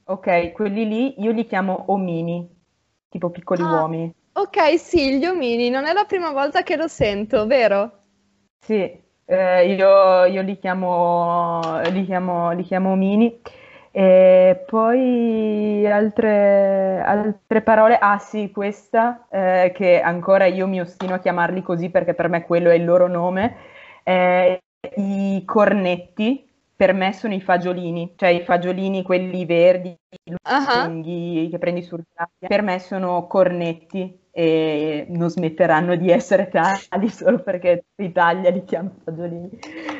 Ok, 0.05 0.53
quelli 0.53 0.89
lì 0.89 1.21
io 1.23 1.33
li 1.33 1.45
chiamo 1.47 1.85
omini, 1.89 2.49
tipo 3.11 3.29
piccoli 3.29 3.63
Ah. 3.63 3.73
uomini. 3.81 4.15
Ok, 4.41 4.79
sì, 4.79 5.19
gli 5.19 5.27
omini, 5.27 5.69
non 5.69 5.85
è 5.85 5.93
la 5.93 6.05
prima 6.05 6.31
volta 6.31 6.63
che 6.63 6.75
lo 6.75 6.89
sento, 6.89 7.47
vero? 7.47 8.05
Sì, 8.59 8.91
eh, 9.27 9.75
io, 9.75 10.25
io 10.25 10.41
li 10.41 10.59
chiamo, 10.59 11.79
li 11.91 12.07
chiamo, 12.07 12.51
li 12.53 12.63
chiamo 12.63 12.93
omini. 12.93 13.39
E 13.91 14.65
poi 14.67 15.87
altre, 15.87 17.03
altre 17.05 17.61
parole, 17.61 17.99
ah 17.99 18.19
sì, 18.19 18.51
questa 18.51 19.27
eh, 19.31 19.73
che 19.75 20.01
ancora 20.01 20.47
io 20.47 20.67
mi 20.67 20.81
ostino 20.81 21.15
a 21.15 21.19
chiamarli 21.19 21.61
così 21.61 21.91
perché 21.91 22.15
per 22.15 22.29
me 22.29 22.43
quello 22.47 22.71
è 22.71 22.75
il 22.75 22.85
loro 22.87 23.09
nome, 23.09 23.57
eh, 24.05 24.59
i 24.97 25.43
cornetti. 25.45 26.49
Per 26.75 26.95
me 26.95 27.13
sono 27.13 27.35
i 27.35 27.43
fagiolini, 27.43 28.15
cioè 28.17 28.31
i 28.31 28.41
fagiolini 28.41 29.03
quelli 29.03 29.45
verdi, 29.45 29.95
lunghi 30.87 31.47
che 31.51 31.59
prendi 31.59 31.83
sul 31.83 32.03
per 32.39 32.63
me 32.63 32.79
sono 32.79 33.27
cornetti 33.27 34.20
e 34.33 35.07
non 35.09 35.29
smetteranno 35.31 35.97
di 35.97 36.11
essere 36.11 36.49
tali 36.49 37.09
solo 37.11 37.43
perché 37.43 37.85
l'Italia 37.97 38.51
li 38.51 38.65
chiama 38.65 38.91
fagiolini. 39.05 39.49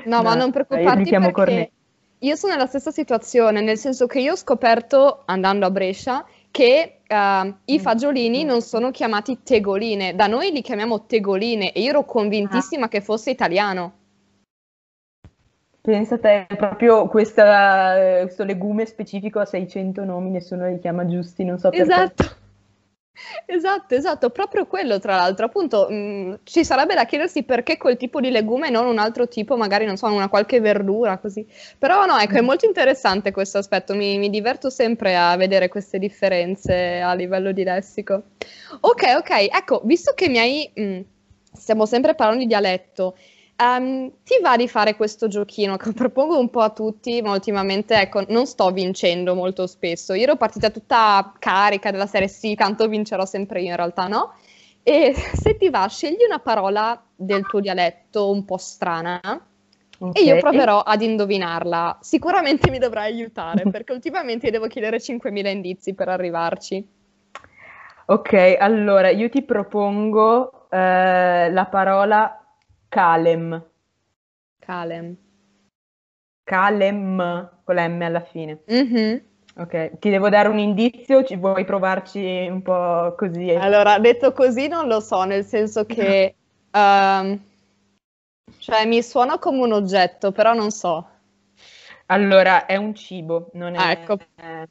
No, 0.05 0.23
ma 0.23 0.35
non 0.35 0.47
io 0.47 0.53
preoccuparti 0.53 1.03
chiamo 1.05 1.27
perché 1.27 1.33
cornetti. 1.33 1.73
io 2.19 2.37
sono 2.37 2.53
nella 2.55 2.67
stessa 2.67 2.91
situazione, 2.91 3.61
nel 3.61 3.77
senso 3.79 4.07
che 4.07 4.21
io 4.21 4.33
ho 4.33 4.37
scoperto, 4.37 5.23
andando 5.27 5.67
a 5.67 5.71
Brescia, 5.71 6.25
che 6.51 7.01
eh, 7.07 7.55
i 7.65 7.77
Mm. 7.77 7.79
fagiolini 7.79 8.45
non 8.45 8.61
sono 8.63 8.91
chiamati 8.91 9.43
tegoline, 9.43 10.15
da 10.15 10.27
noi 10.27 10.51
li 10.53 10.63
chiamiamo 10.63 11.07
tegoline 11.07 11.73
e 11.73 11.81
io 11.81 11.91
ero 11.91 12.05
convintissima 12.05 12.89
che 12.89 13.01
fosse 13.01 13.31
italiano. 13.31 13.93
Pensa 15.83 16.19
te, 16.19 16.47
proprio 16.57 17.09
questa- 17.09 18.19
eh, 18.19 18.23
questo 18.25 18.45
legume 18.45 18.85
specifico 18.87 19.39
ha 19.41 19.47
600 19.47 20.05
nomi, 20.05 20.31
nessuno 20.31 20.69
li 20.69 20.79
chiama 20.79 21.07
giusti, 21.07 21.43
non 21.45 21.59
so 21.59 21.71
perché. 21.71 21.83
Esatto. 21.83 22.25
Esatto, 23.47 23.95
esatto, 23.95 24.31
proprio 24.31 24.67
quello 24.67 24.99
tra 24.99 25.17
l'altro, 25.17 25.47
appunto, 25.47 25.89
mh, 25.91 26.41
ci 26.45 26.65
sarebbe 26.65 26.95
da 26.95 27.05
chiedersi 27.05 27.43
perché 27.43 27.77
quel 27.77 27.97
tipo 27.97 28.21
di 28.21 28.31
legume 28.31 28.69
e 28.69 28.71
non 28.71 28.87
un 28.87 28.99
altro 28.99 29.29
tipo, 29.29 29.57
magari 29.57 29.85
non 29.85 29.97
so, 29.97 30.07
una 30.07 30.29
qualche 30.29 30.61
verdura 30.61 31.19
così. 31.19 31.47
Però 31.79 32.05
no, 32.07 32.17
ecco, 32.19 32.37
è 32.39 32.41
molto 32.41 32.67
interessante 32.67 33.33
questo 33.33 33.59
aspetto, 33.59 33.95
mi, 33.95 34.19
mi 34.19 34.31
diverto 34.31 34.71
sempre 34.71 35.17
a 35.17 35.37
vedere 35.37 35.69
queste 35.69 35.99
differenze 35.99 37.01
a 37.01 37.13
livello 37.15 37.53
di 37.53 37.65
lessico. 37.65 38.23
Ok, 38.81 39.03
ok, 39.19 39.31
ecco, 39.53 39.83
visto 39.85 40.13
che 40.15 40.29
mi 40.29 40.39
hai, 40.39 40.71
mh, 40.75 41.01
stiamo 41.53 41.87
sempre 41.87 42.15
parlando 42.15 42.43
di 42.43 42.49
dialetto, 42.49 43.17
ehm, 43.61 44.11
ti 44.25 44.39
va 44.41 44.57
di 44.57 44.69
fare 44.69 44.97
questo 44.97 45.29
giochino 45.29 45.77
che 45.77 45.93
propongo 45.95 46.39
un 46.39 46.51
po' 46.51 46.61
a 46.61 46.71
tutti, 46.71 47.21
ma 47.23 47.33
ultimamente, 47.33 47.95
ecco, 47.95 48.25
non 48.29 48.47
sto 48.47 48.71
vincendo 48.71 49.35
molto 49.35 49.67
spesso. 49.67 50.15
Io 50.15 50.23
ero 50.23 50.37
partita 50.37 50.71
tutta 50.71 51.35
carica 51.39 51.91
della 51.91 52.07
serie 52.07 52.29
sì, 52.29 52.55
tanto 52.55 52.89
vincerò 52.89 53.25
sempre 53.25 53.61
io, 53.61 53.71
in 53.71 53.77
realtà 53.77 54.07
no. 54.07 54.35
E 54.83 55.15
se 55.35 55.57
ti 55.57 55.69
va, 55.69 55.87
scegli 55.89 56.25
una 56.27 56.39
parola 56.39 57.01
del 57.15 57.47
tuo 57.47 57.61
dialetto 57.61 58.31
un 58.31 58.45
po' 58.45 58.57
strana 58.57 59.21
e 60.13 60.23
io 60.23 60.39
proverò 60.39 60.81
ad 60.81 61.03
indovinarla. 61.03 61.99
Sicuramente 62.01 62.71
mi 62.71 62.79
dovrai 62.79 63.13
aiutare, 63.13 63.65
perché 63.71 63.93
ultimamente 63.93 64.51
devo 64.51 64.67
chiedere 64.67 64.99
5.000 64.99 65.49
indizi 65.49 65.95
per 65.95 66.09
arrivarci. 66.09 66.89
Ok, 68.07 68.57
allora 68.59 69.11
io 69.11 69.29
ti 69.29 69.43
propongo 69.43 70.69
eh, 70.71 71.51
la 71.51 71.67
parola 71.67 72.40
calem, 72.91 73.63
Calem. 74.61 75.17
calem 76.45 77.17
con 77.65 77.75
la 77.75 77.89
M 77.89 78.03
alla 78.03 78.21
fine. 78.21 78.59
Mhm. 78.69 79.23
Ok, 79.57 79.99
ti 79.99 80.11
devo 80.11 80.29
dare 80.29 80.49
un 80.49 80.59
indizio, 80.59 81.25
ci 81.25 81.37
vuoi 81.37 81.65
provarci 81.65 82.47
un 82.49 82.63
po' 82.63 83.15
così? 83.17 83.51
Allora, 83.51 83.99
detto 83.99 84.33
così 84.33 84.69
non 84.69 84.87
lo 84.87 85.01
so, 85.01 85.25
nel 85.25 85.45
senso 85.45 85.85
che 85.87 86.35
ehm, 86.71 87.41
cioè 88.59 88.87
mi 88.87 89.03
suona 89.03 89.39
come 89.39 89.61
un 89.63 89.73
oggetto, 89.73 90.33
però 90.33 90.53
non 90.55 90.71
so. 90.71 91.07
Allora, 92.07 92.67
è 92.67 92.77
un 92.77 92.95
cibo, 92.95 93.51
non 93.55 93.75
è... 93.75 93.79
Ah, 93.79 93.91
ecco. 93.93 94.19
è- 94.35 94.65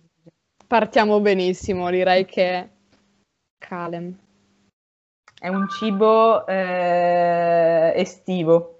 Partiamo 0.68 1.20
benissimo, 1.20 1.90
direi 1.90 2.26
che 2.26 2.70
Calem. 3.60 4.16
È 5.40 5.48
un 5.48 5.70
cibo 5.70 6.46
eh, 6.46 7.94
estivo. 7.96 8.80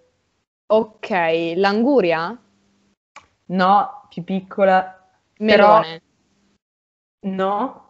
Ok, 0.68 1.10
l'anguria? 1.56 2.38
No, 3.46 4.06
più 4.10 4.24
piccola. 4.24 4.96
Melone. 5.40 6.02
Però, 7.20 7.36
no, 7.36 7.90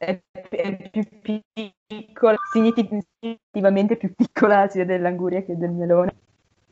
è, 0.00 0.18
è 0.48 0.88
più 0.88 1.40
piccola, 1.86 2.36
significativamente 2.52 3.96
più 3.96 4.14
piccola 4.14 4.66
sia 4.68 4.86
dell'anguria 4.86 5.42
che 5.42 5.58
del 5.58 5.72
melone. 5.72 6.14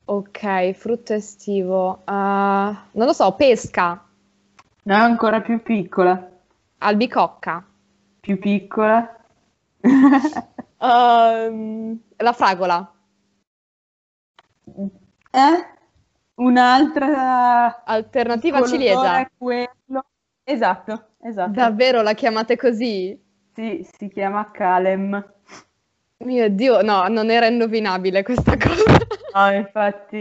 Ok, 0.06 0.72
frutto 0.72 1.12
estivo. 1.12 2.00
Uh, 2.06 2.12
non 2.12 3.06
lo 3.06 3.12
so, 3.12 3.34
pesca. 3.34 4.02
No, 4.84 4.94
è 4.94 4.98
ancora 4.98 5.42
più 5.42 5.62
piccola. 5.62 6.30
Albicocca. 6.78 7.62
Più 8.20 8.38
piccola. 8.38 9.17
Um, 9.80 12.00
la 12.16 12.32
fragola. 12.32 12.92
Eh? 15.30 15.76
Un'altra 16.34 17.84
alternativa 17.84 18.62
ciliegia. 18.62 19.28
Quello. 19.36 20.04
Esatto, 20.44 21.08
esatto. 21.22 21.50
Davvero 21.50 22.02
la 22.02 22.14
chiamate 22.14 22.56
così? 22.56 23.18
Sì, 23.54 23.86
si 23.96 24.08
chiama 24.08 24.50
Calem. 24.50 25.32
Mio 26.18 26.48
Dio, 26.48 26.82
no, 26.82 27.06
non 27.08 27.30
era 27.30 27.46
indovinabile 27.46 28.22
questa 28.22 28.52
cosa. 28.56 28.82
No, 29.34 29.52
infatti 29.52 30.16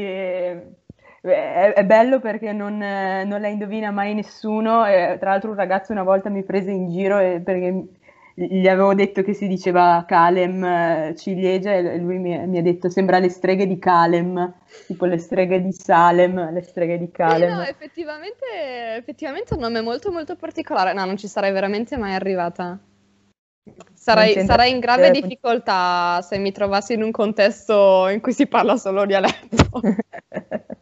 è, 1.21 1.73
è 1.73 1.85
bello 1.85 2.19
perché 2.19 2.51
non, 2.51 2.77
non, 2.77 3.41
la 3.41 3.47
indovina 3.47 3.91
mai 3.91 4.13
nessuno. 4.13 4.85
E, 4.85 5.17
tra 5.19 5.31
l'altro 5.31 5.51
un 5.51 5.55
ragazzo 5.55 5.91
una 5.91 6.03
volta 6.03 6.29
mi 6.29 6.43
prese 6.43 6.71
in 6.71 6.89
giro 6.89 7.19
e, 7.19 7.41
perché 7.41 7.87
gli 8.39 8.67
avevo 8.67 8.93
detto 8.93 9.23
che 9.23 9.33
si 9.33 9.47
diceva 9.47 10.05
Calem 10.07 10.63
eh, 10.63 11.15
ciliegia 11.17 11.73
e 11.73 11.97
lui 11.97 12.19
mi, 12.19 12.37
mi, 12.45 12.59
ha 12.59 12.61
detto 12.61 12.87
sembra 12.87 13.17
le 13.17 13.29
streghe 13.29 13.65
di 13.65 13.79
Calem, 13.79 14.53
tipo 14.85 15.05
le 15.05 15.17
streghe 15.17 15.59
di 15.59 15.71
Salem, 15.71 16.53
le 16.53 16.61
streghe 16.61 16.99
di 16.99 17.09
Calem. 17.09 17.49
Sì, 17.49 17.55
no, 17.55 17.61
effettivamente, 17.63 18.45
effettivamente 18.95 19.53
è 19.53 19.55
un 19.55 19.61
nome 19.61 19.81
molto 19.81 20.11
molto 20.11 20.35
particolare. 20.35 20.93
No, 20.93 21.03
non 21.05 21.17
ci 21.17 21.27
sarei 21.27 21.51
veramente 21.51 21.97
mai 21.97 22.13
arrivata. 22.13 22.77
Sarei, 23.95 24.45
sarei 24.45 24.71
in 24.71 24.79
grave 24.79 25.09
difficoltà 25.09 26.21
se 26.21 26.37
mi 26.37 26.51
trovassi 26.51 26.93
in 26.93 27.01
un 27.01 27.09
contesto 27.09 28.07
in 28.07 28.21
cui 28.21 28.33
si 28.33 28.45
parla 28.45 28.77
solo 28.77 29.07
dialetto. 29.07 29.81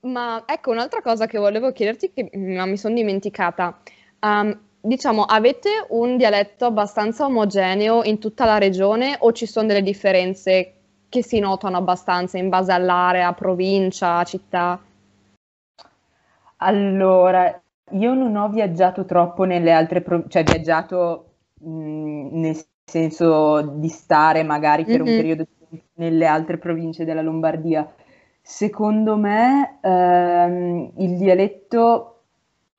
Ma 0.00 0.44
ecco, 0.46 0.70
un'altra 0.70 1.02
cosa 1.02 1.26
che 1.26 1.36
volevo 1.36 1.72
chiederti, 1.72 2.10
che 2.10 2.30
mi 2.32 2.76
sono 2.78 2.94
dimenticata. 2.94 3.78
Um, 4.20 4.67
diciamo, 4.88 5.24
avete 5.24 5.84
un 5.90 6.16
dialetto 6.16 6.64
abbastanza 6.64 7.26
omogeneo 7.26 8.02
in 8.04 8.18
tutta 8.18 8.46
la 8.46 8.56
regione 8.56 9.16
o 9.20 9.32
ci 9.32 9.44
sono 9.44 9.66
delle 9.66 9.82
differenze 9.82 10.72
che 11.10 11.22
si 11.22 11.38
notano 11.38 11.76
abbastanza 11.76 12.38
in 12.38 12.48
base 12.48 12.72
all'area, 12.72 13.32
provincia, 13.34 14.24
città? 14.24 14.80
Allora, 16.56 17.62
io 17.90 18.14
non 18.14 18.34
ho 18.36 18.48
viaggiato 18.48 19.04
troppo 19.04 19.44
nelle 19.44 19.72
altre 19.72 20.00
province, 20.00 20.30
cioè 20.30 20.44
viaggiato 20.44 21.32
mh, 21.60 22.40
nel 22.40 22.56
senso 22.84 23.60
di 23.60 23.88
stare 23.88 24.42
magari 24.42 24.84
per 24.84 25.02
mm-hmm. 25.02 25.12
un 25.12 25.16
periodo 25.16 25.46
nelle 25.94 26.26
altre 26.26 26.56
province 26.56 27.04
della 27.04 27.22
Lombardia. 27.22 27.90
Secondo 28.40 29.16
me 29.16 29.78
ehm, 29.82 30.92
il 30.96 31.16
dialetto 31.18 32.22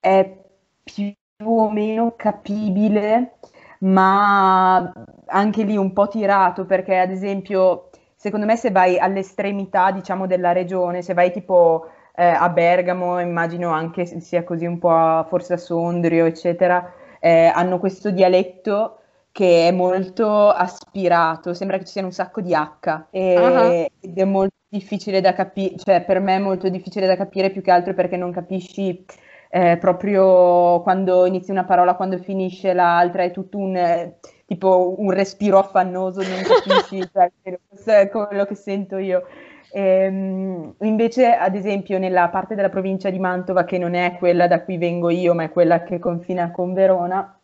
è 0.00 0.38
più 0.82 1.14
o 1.42 1.70
meno 1.70 2.14
capibile, 2.16 3.36
ma 3.80 4.92
anche 5.26 5.62
lì 5.62 5.76
un 5.76 5.92
po' 5.92 6.08
tirato, 6.08 6.66
perché 6.66 6.98
ad 6.98 7.10
esempio, 7.10 7.90
secondo 8.14 8.46
me 8.46 8.56
se 8.56 8.70
vai 8.70 8.98
all'estremità, 8.98 9.90
diciamo, 9.90 10.26
della 10.26 10.52
regione, 10.52 11.02
se 11.02 11.14
vai 11.14 11.32
tipo 11.32 11.86
eh, 12.14 12.24
a 12.24 12.48
Bergamo, 12.48 13.20
immagino 13.20 13.70
anche 13.70 14.04
sia 14.20 14.44
così 14.44 14.66
un 14.66 14.78
po' 14.78 15.24
forse 15.28 15.54
a 15.54 15.56
Sondrio, 15.56 16.26
eccetera, 16.26 16.92
eh, 17.20 17.46
hanno 17.46 17.78
questo 17.78 18.10
dialetto 18.10 18.96
che 19.32 19.68
è 19.68 19.72
molto 19.72 20.48
aspirato, 20.48 21.54
sembra 21.54 21.78
che 21.78 21.84
ci 21.84 21.92
siano 21.92 22.08
un 22.08 22.12
sacco 22.12 22.40
di 22.40 22.52
H 22.52 23.06
e, 23.10 23.38
uh-huh. 23.38 23.86
ed 24.00 24.18
è 24.18 24.24
molto 24.24 24.56
difficile 24.68 25.20
da 25.20 25.32
capire, 25.32 25.76
cioè 25.78 26.02
per 26.02 26.20
me 26.20 26.36
è 26.36 26.38
molto 26.38 26.68
difficile 26.68 27.06
da 27.06 27.16
capire 27.16 27.50
più 27.50 27.62
che 27.62 27.70
altro 27.70 27.94
perché 27.94 28.16
non 28.16 28.32
capisci 28.32 29.04
eh, 29.52 29.76
proprio 29.78 30.80
quando 30.82 31.26
inizi 31.26 31.50
una 31.50 31.64
parola, 31.64 31.94
quando 31.94 32.16
finisce 32.18 32.72
l'altra, 32.72 33.24
è 33.24 33.32
tutto 33.32 33.58
un 33.58 33.76
eh, 33.76 34.18
tipo 34.46 34.94
un 34.96 35.10
respiro 35.10 35.58
affannoso, 35.58 36.22
non 36.22 36.40
capisci, 36.42 37.06
cioè, 37.12 38.00
è 38.00 38.08
quello 38.08 38.44
che 38.46 38.54
sento 38.54 38.96
io. 38.96 39.26
Ehm, 39.72 40.74
invece, 40.80 41.32
ad 41.32 41.54
esempio, 41.56 41.98
nella 41.98 42.28
parte 42.28 42.54
della 42.54 42.68
provincia 42.68 43.10
di 43.10 43.18
Mantova, 43.18 43.64
che 43.64 43.78
non 43.78 43.94
è 43.94 44.16
quella 44.18 44.46
da 44.46 44.62
cui 44.62 44.78
vengo 44.78 45.10
io, 45.10 45.34
ma 45.34 45.44
è 45.44 45.50
quella 45.50 45.82
che 45.82 45.98
confina 45.98 46.50
con 46.52 46.72
Verona, 46.72 47.36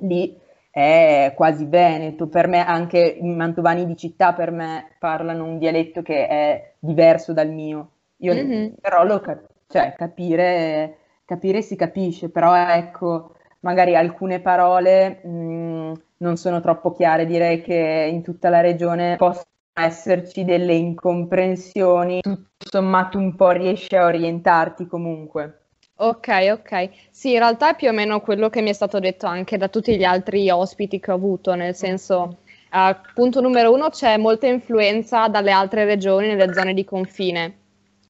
lì 0.00 0.36
è 0.70 1.32
quasi 1.36 1.64
veneto. 1.66 2.26
Per 2.26 2.48
me, 2.48 2.64
anche 2.64 2.98
i 2.98 3.34
mantovani 3.34 3.86
di 3.86 3.96
città, 3.96 4.32
per 4.32 4.50
me, 4.50 4.96
parlano 4.98 5.44
un 5.44 5.58
dialetto 5.58 6.02
che 6.02 6.26
è 6.26 6.72
diverso 6.78 7.32
dal 7.32 7.50
mio. 7.50 7.90
Io 8.18 8.34
mm-hmm. 8.34 8.74
però 8.80 9.04
lo 9.04 9.20
cap- 9.20 9.48
cioè, 9.68 9.94
capire, 9.96 10.96
capire 11.32 11.62
si 11.62 11.76
capisce, 11.76 12.28
però 12.28 12.54
ecco, 12.54 13.34
magari 13.60 13.96
alcune 13.96 14.40
parole 14.40 15.22
mh, 15.24 15.28
mm, 15.28 15.92
non 16.18 16.36
sono 16.36 16.60
troppo 16.60 16.92
chiare. 16.92 17.26
Direi 17.26 17.62
che 17.62 18.08
in 18.12 18.22
tutta 18.22 18.50
la 18.50 18.60
regione 18.60 19.16
possono 19.16 19.46
esserci 19.72 20.44
delle 20.44 20.74
incomprensioni, 20.74 22.20
tutto 22.20 22.48
sommato 22.58 23.16
un 23.16 23.34
po' 23.34 23.50
riesci 23.50 23.96
a 23.96 24.04
orientarti 24.04 24.86
comunque. 24.86 25.60
Ok, 25.94 26.28
ok. 26.50 26.90
Sì, 27.10 27.32
in 27.32 27.38
realtà 27.38 27.70
è 27.70 27.76
più 27.76 27.88
o 27.88 27.92
meno 27.92 28.20
quello 28.20 28.50
che 28.50 28.60
mi 28.60 28.70
è 28.70 28.74
stato 28.74 28.98
detto 28.98 29.26
anche 29.26 29.56
da 29.56 29.68
tutti 29.68 29.96
gli 29.96 30.04
altri 30.04 30.50
ospiti 30.50 31.00
che 31.00 31.10
ho 31.10 31.14
avuto, 31.14 31.54
nel 31.54 31.74
senso, 31.74 32.38
uh, 32.72 32.96
punto 33.14 33.40
numero 33.40 33.72
uno, 33.72 33.88
c'è 33.88 34.16
molta 34.18 34.46
influenza 34.46 35.28
dalle 35.28 35.52
altre 35.52 35.84
regioni 35.84 36.26
nelle 36.26 36.52
zone 36.52 36.74
di 36.74 36.84
confine, 36.84 37.56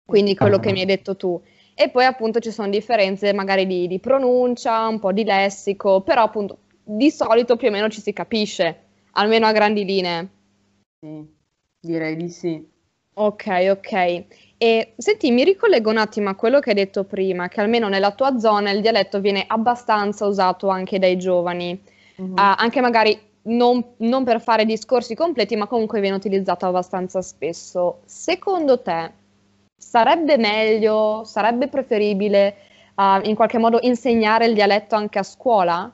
quindi 0.04 0.34
quello 0.34 0.58
che 0.58 0.72
mi 0.72 0.80
hai 0.80 0.86
detto 0.86 1.16
tu. 1.16 1.40
E 1.74 1.88
poi 1.88 2.04
appunto 2.04 2.38
ci 2.38 2.50
sono 2.50 2.68
differenze 2.68 3.32
magari 3.32 3.66
di, 3.66 3.86
di 3.86 3.98
pronuncia, 3.98 4.86
un 4.86 4.98
po' 4.98 5.12
di 5.12 5.24
lessico, 5.24 6.00
però 6.02 6.22
appunto 6.24 6.58
di 6.84 7.10
solito 7.10 7.56
più 7.56 7.68
o 7.68 7.70
meno 7.70 7.88
ci 7.88 8.00
si 8.00 8.12
capisce, 8.12 8.78
almeno 9.12 9.46
a 9.46 9.52
grandi 9.52 9.84
linee. 9.84 10.28
Sì. 11.00 11.40
Direi 11.80 12.14
di 12.16 12.28
sì. 12.28 12.64
Ok, 13.14 13.68
ok. 13.70 14.24
E 14.56 14.92
senti, 14.96 15.32
mi 15.32 15.42
ricollego 15.42 15.90
un 15.90 15.98
attimo 15.98 16.30
a 16.30 16.34
quello 16.34 16.60
che 16.60 16.70
hai 16.70 16.76
detto 16.76 17.04
prima, 17.04 17.48
che 17.48 17.60
almeno 17.60 17.88
nella 17.88 18.12
tua 18.12 18.38
zona 18.38 18.70
il 18.70 18.80
dialetto 18.80 19.20
viene 19.20 19.44
abbastanza 19.46 20.26
usato 20.26 20.68
anche 20.68 21.00
dai 21.00 21.18
giovani, 21.18 21.82
uh-huh. 22.16 22.30
uh, 22.30 22.54
anche 22.56 22.80
magari 22.80 23.18
non, 23.44 23.84
non, 23.98 24.22
per 24.22 24.40
fare 24.40 24.64
discorsi 24.64 25.16
completi, 25.16 25.56
ma 25.56 25.66
comunque 25.66 26.00
viene 26.00 26.16
utilizzato 26.16 26.66
abbastanza 26.66 27.20
spesso. 27.20 28.02
Secondo 28.04 28.80
te 28.80 29.10
sarebbe 29.82 30.38
meglio, 30.38 31.24
sarebbe 31.24 31.68
preferibile 31.68 32.54
uh, 32.94 33.26
in 33.28 33.34
qualche 33.34 33.58
modo 33.58 33.78
insegnare 33.82 34.46
il 34.46 34.54
dialetto 34.54 34.94
anche 34.94 35.18
a 35.18 35.24
scuola? 35.24 35.92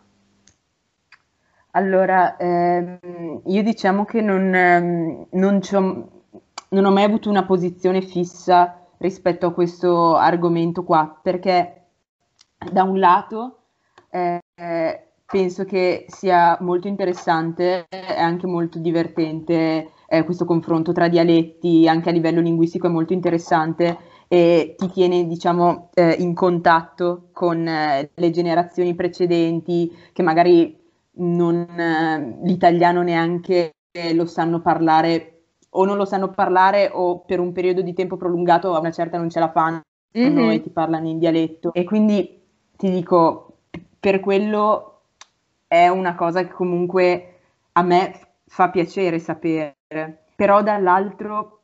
Allora, 1.72 2.37
ehm, 2.37 3.42
io 3.46 3.62
diciamo 3.62 4.05
che 4.05 4.20
non, 4.20 4.55
ehm, 4.55 5.27
non, 5.31 5.61
non, 6.68 6.85
ho 6.85 6.90
mai 6.90 7.05
avuto 7.05 7.31
una 7.31 7.44
posizione 7.44 8.03
fissa 8.03 8.87
rispetto 8.98 9.46
a 9.46 9.53
questo 9.53 10.16
argomento 10.16 10.85
qua, 10.85 11.18
perché 11.22 11.87
da 12.70 12.83
un 12.83 12.98
lato 12.98 13.59
eh, 14.11 14.40
penso 15.24 15.64
che 15.64 16.07
sia 16.09 16.57
molto 16.61 16.88
interessante 16.88 17.87
e 17.88 18.20
anche 18.20 18.46
molto 18.46 18.79
divertente 18.79 19.92
eh, 20.10 20.24
questo 20.24 20.46
confronto 20.46 20.92
tra 20.92 21.08
dialetti, 21.08 21.86
anche 21.86 22.08
a 22.08 22.12
livello 22.12 22.40
linguistico 22.40 22.86
è 22.86 22.90
molto 22.90 23.12
interessante 23.12 23.98
e 24.26 24.74
ti 24.76 24.90
tiene, 24.90 25.26
diciamo, 25.26 25.90
eh, 25.94 26.16
in 26.18 26.34
contatto 26.34 27.28
con 27.32 27.66
eh, 27.66 28.10
le 28.14 28.30
generazioni 28.30 28.94
precedenti 28.94 29.94
che 30.12 30.22
magari 30.22 30.76
non, 31.16 31.56
eh, 31.56 32.38
l'italiano 32.42 33.02
neanche 33.02 33.74
lo 34.14 34.26
sanno 34.26 34.60
parlare 34.60 35.40
o 35.70 35.84
non 35.84 35.96
lo 35.96 36.04
sanno 36.04 36.30
parlare 36.30 36.90
o 36.92 37.20
per 37.20 37.40
un 37.40 37.52
periodo 37.52 37.82
di 37.82 37.92
tempo 37.92 38.16
prolungato 38.16 38.74
a 38.74 38.78
una 38.78 38.92
certa 38.92 39.18
non 39.18 39.28
ce 39.28 39.40
la 39.40 39.50
fanno 39.50 39.82
mm-hmm. 40.16 40.50
e 40.50 40.62
ti 40.62 40.70
parlano 40.70 41.08
in 41.08 41.18
dialetto. 41.18 41.72
E 41.72 41.84
quindi 41.84 42.40
ti 42.76 42.90
dico, 42.90 43.56
per 43.98 44.20
quello 44.20 45.00
è 45.66 45.88
una 45.88 46.14
cosa 46.14 46.44
che 46.44 46.52
comunque 46.52 47.38
a 47.72 47.82
me 47.82 48.27
fa 48.48 48.70
piacere 48.70 49.18
sapere, 49.18 49.76
però 50.34 50.62
dall'altro 50.62 51.61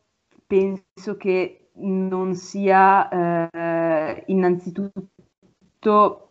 penso 0.47 1.17
che 1.17 1.71
non 1.77 2.35
sia 2.35 3.49
eh, 3.51 4.23
innanzitutto 4.27 6.29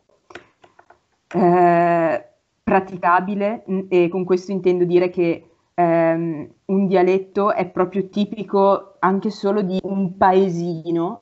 eh, 1.34 2.28
praticabile 2.64 3.66
e 3.90 4.08
con 4.10 4.24
questo 4.24 4.52
intendo 4.52 4.86
dire 4.86 5.10
che 5.10 5.50
ehm, 5.74 6.50
un 6.66 6.88
dialetto 6.88 7.54
è 7.54 7.70
proprio 7.70 8.08
tipico 8.08 8.96
anche 9.00 9.30
solo 9.30 9.62
di 9.62 9.80
un 9.84 10.16
paesino. 10.18 11.22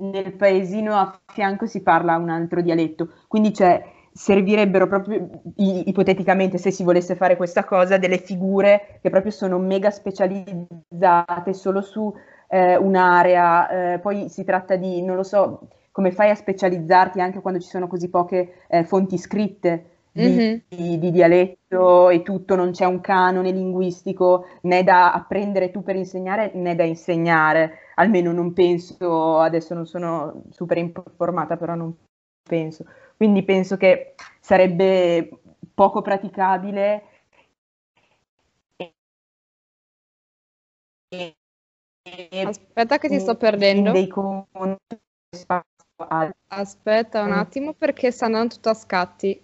Nel 0.00 0.32
paesino 0.32 0.94
a 0.94 1.20
fianco 1.26 1.66
si 1.66 1.82
parla 1.82 2.16
un 2.16 2.30
altro 2.30 2.62
dialetto, 2.62 3.10
quindi 3.28 3.50
c'è 3.50 3.84
servirebbero 4.12 4.86
proprio 4.86 5.28
ipoteticamente 5.56 6.58
se 6.58 6.70
si 6.70 6.82
volesse 6.82 7.14
fare 7.14 7.36
questa 7.36 7.64
cosa 7.64 7.96
delle 7.96 8.18
figure 8.18 8.98
che 9.00 9.10
proprio 9.10 9.30
sono 9.30 9.58
mega 9.58 9.90
specializzate 9.90 11.54
solo 11.54 11.80
su 11.80 12.12
eh, 12.48 12.76
un'area, 12.76 13.94
eh, 13.94 13.98
poi 14.00 14.28
si 14.28 14.44
tratta 14.44 14.76
di, 14.76 15.02
non 15.02 15.16
lo 15.16 15.22
so, 15.22 15.68
come 15.92 16.10
fai 16.10 16.30
a 16.30 16.34
specializzarti 16.34 17.20
anche 17.20 17.40
quando 17.40 17.60
ci 17.60 17.68
sono 17.68 17.86
così 17.86 18.08
poche 18.08 18.64
eh, 18.68 18.84
fonti 18.84 19.16
scritte 19.18 19.84
di, 20.12 20.28
mm-hmm. 20.28 20.58
di, 20.68 20.98
di, 20.98 21.10
dialetto 21.12 22.10
e 22.10 22.22
tutto, 22.22 22.56
non 22.56 22.72
c'è 22.72 22.84
un 22.84 23.00
canone 23.00 23.52
linguistico 23.52 24.46
né 24.62 24.82
da 24.82 25.12
apprendere 25.12 25.70
tu 25.70 25.82
per 25.82 25.94
insegnare 25.94 26.50
né 26.54 26.74
da 26.74 26.82
insegnare, 26.82 27.78
almeno 27.94 28.32
non 28.32 28.52
penso, 28.52 29.38
adesso 29.38 29.74
non 29.74 29.86
sono 29.86 30.42
super 30.50 30.78
informata, 30.78 31.56
però 31.56 31.74
non 31.74 31.94
penso. 32.42 32.84
Quindi 33.20 33.42
penso 33.42 33.76
che 33.76 34.14
sarebbe 34.40 35.28
poco 35.74 36.00
praticabile 36.00 37.04
Aspetta 42.42 42.96
che 42.96 43.08
ti 43.08 43.20
sto 43.20 43.36
perdendo. 43.36 43.92
Aspetta 46.48 47.22
un 47.22 47.32
attimo 47.32 47.74
perché 47.74 48.10
sta 48.10 48.24
andando 48.24 48.54
tutto 48.54 48.70
a 48.70 48.74
scatti. 48.74 49.38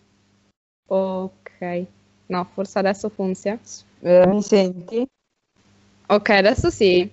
Ok. 0.86 1.86
No, 2.28 2.44
forse 2.44 2.78
adesso 2.78 3.10
funziona. 3.10 3.60
Eh, 4.00 4.26
mi 4.26 4.40
senti? 4.40 5.06
Ok, 6.06 6.28
adesso 6.30 6.70
sì. 6.70 7.12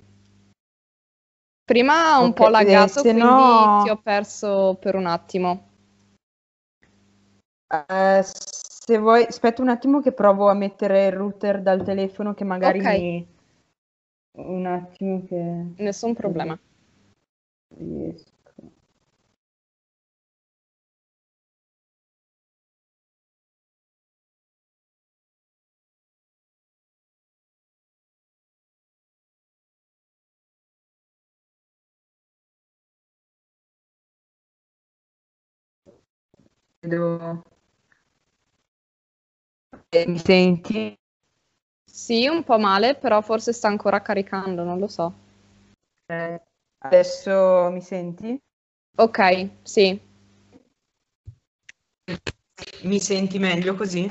Prima 1.66 2.20
un 2.20 2.30
okay, 2.30 2.34
po' 2.34 2.48
laggato, 2.48 3.02
quindi 3.02 3.20
no... 3.20 3.82
ti 3.84 3.90
ho 3.90 3.98
perso 3.98 4.78
per 4.80 4.96
un 4.96 5.08
attimo. 5.08 5.72
Uh, 7.74 8.22
se 8.22 9.00
vuoi, 9.00 9.24
aspetta 9.24 9.64
un 9.64 9.70
attimo 9.70 10.00
che 10.00 10.12
provo 10.12 10.48
a 10.48 10.54
mettere 10.54 11.08
il 11.08 11.14
router 11.14 11.60
dal 11.60 11.84
telefono 11.84 12.36
che 12.36 12.44
magari 12.44 12.80
okay. 12.80 13.02
mi... 13.02 13.28
Un 14.34 14.66
attimo 14.68 15.24
che... 15.26 15.74
Nessun 15.78 16.14
problema. 16.14 16.60
Riesco. 17.70 18.32
Devo... 36.80 37.53
Mi 39.94 40.18
senti? 40.18 40.98
Sì, 41.86 42.28
un 42.28 42.44
po' 42.44 42.58
male, 42.58 42.96
però 42.96 43.22
forse 43.22 43.54
sta 43.54 43.68
ancora 43.68 44.02
caricando, 44.02 44.64
non 44.64 44.80
lo 44.80 44.88
so. 44.88 45.14
Eh, 46.08 46.42
adesso 46.80 47.70
mi 47.72 47.82
senti? 47.82 48.36
Ok, 48.98 49.50
sì. 49.62 50.00
Mi 52.82 53.00
senti 53.00 53.38
meglio 53.38 53.76
così? 53.76 54.10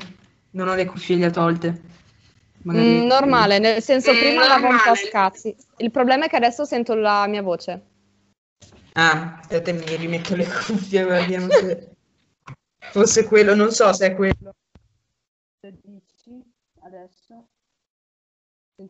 Non 0.52 0.68
ho 0.68 0.74
le 0.74 0.86
cuffie 0.86 1.30
tolte. 1.30 1.82
Mm, 2.68 3.06
normale, 3.06 3.58
nel 3.58 3.82
senso 3.82 4.14
mm, 4.14 4.18
prima 4.18 4.42
andavo 4.42 4.68
un 4.68 4.80
po' 4.82 4.90
a 4.90 4.94
scazzi. 4.94 5.54
Il 5.78 5.90
problema 5.90 6.26
è 6.26 6.28
che 6.28 6.36
adesso 6.36 6.64
sento 6.64 6.94
la 6.94 7.26
mia 7.26 7.42
voce. 7.42 7.90
Ah, 8.92 9.38
aspetta, 9.40 9.72
mi 9.72 9.96
rimetto 9.96 10.36
le 10.36 10.46
cuffie, 10.46 11.02
guardiamo 11.02 11.48
se 11.50 11.90
fosse 12.92 13.24
quello, 13.24 13.56
non 13.56 13.72
so 13.72 13.92
se 13.92 14.06
è 14.06 14.14
quello. 14.14 14.52
Adesso? 16.92 17.48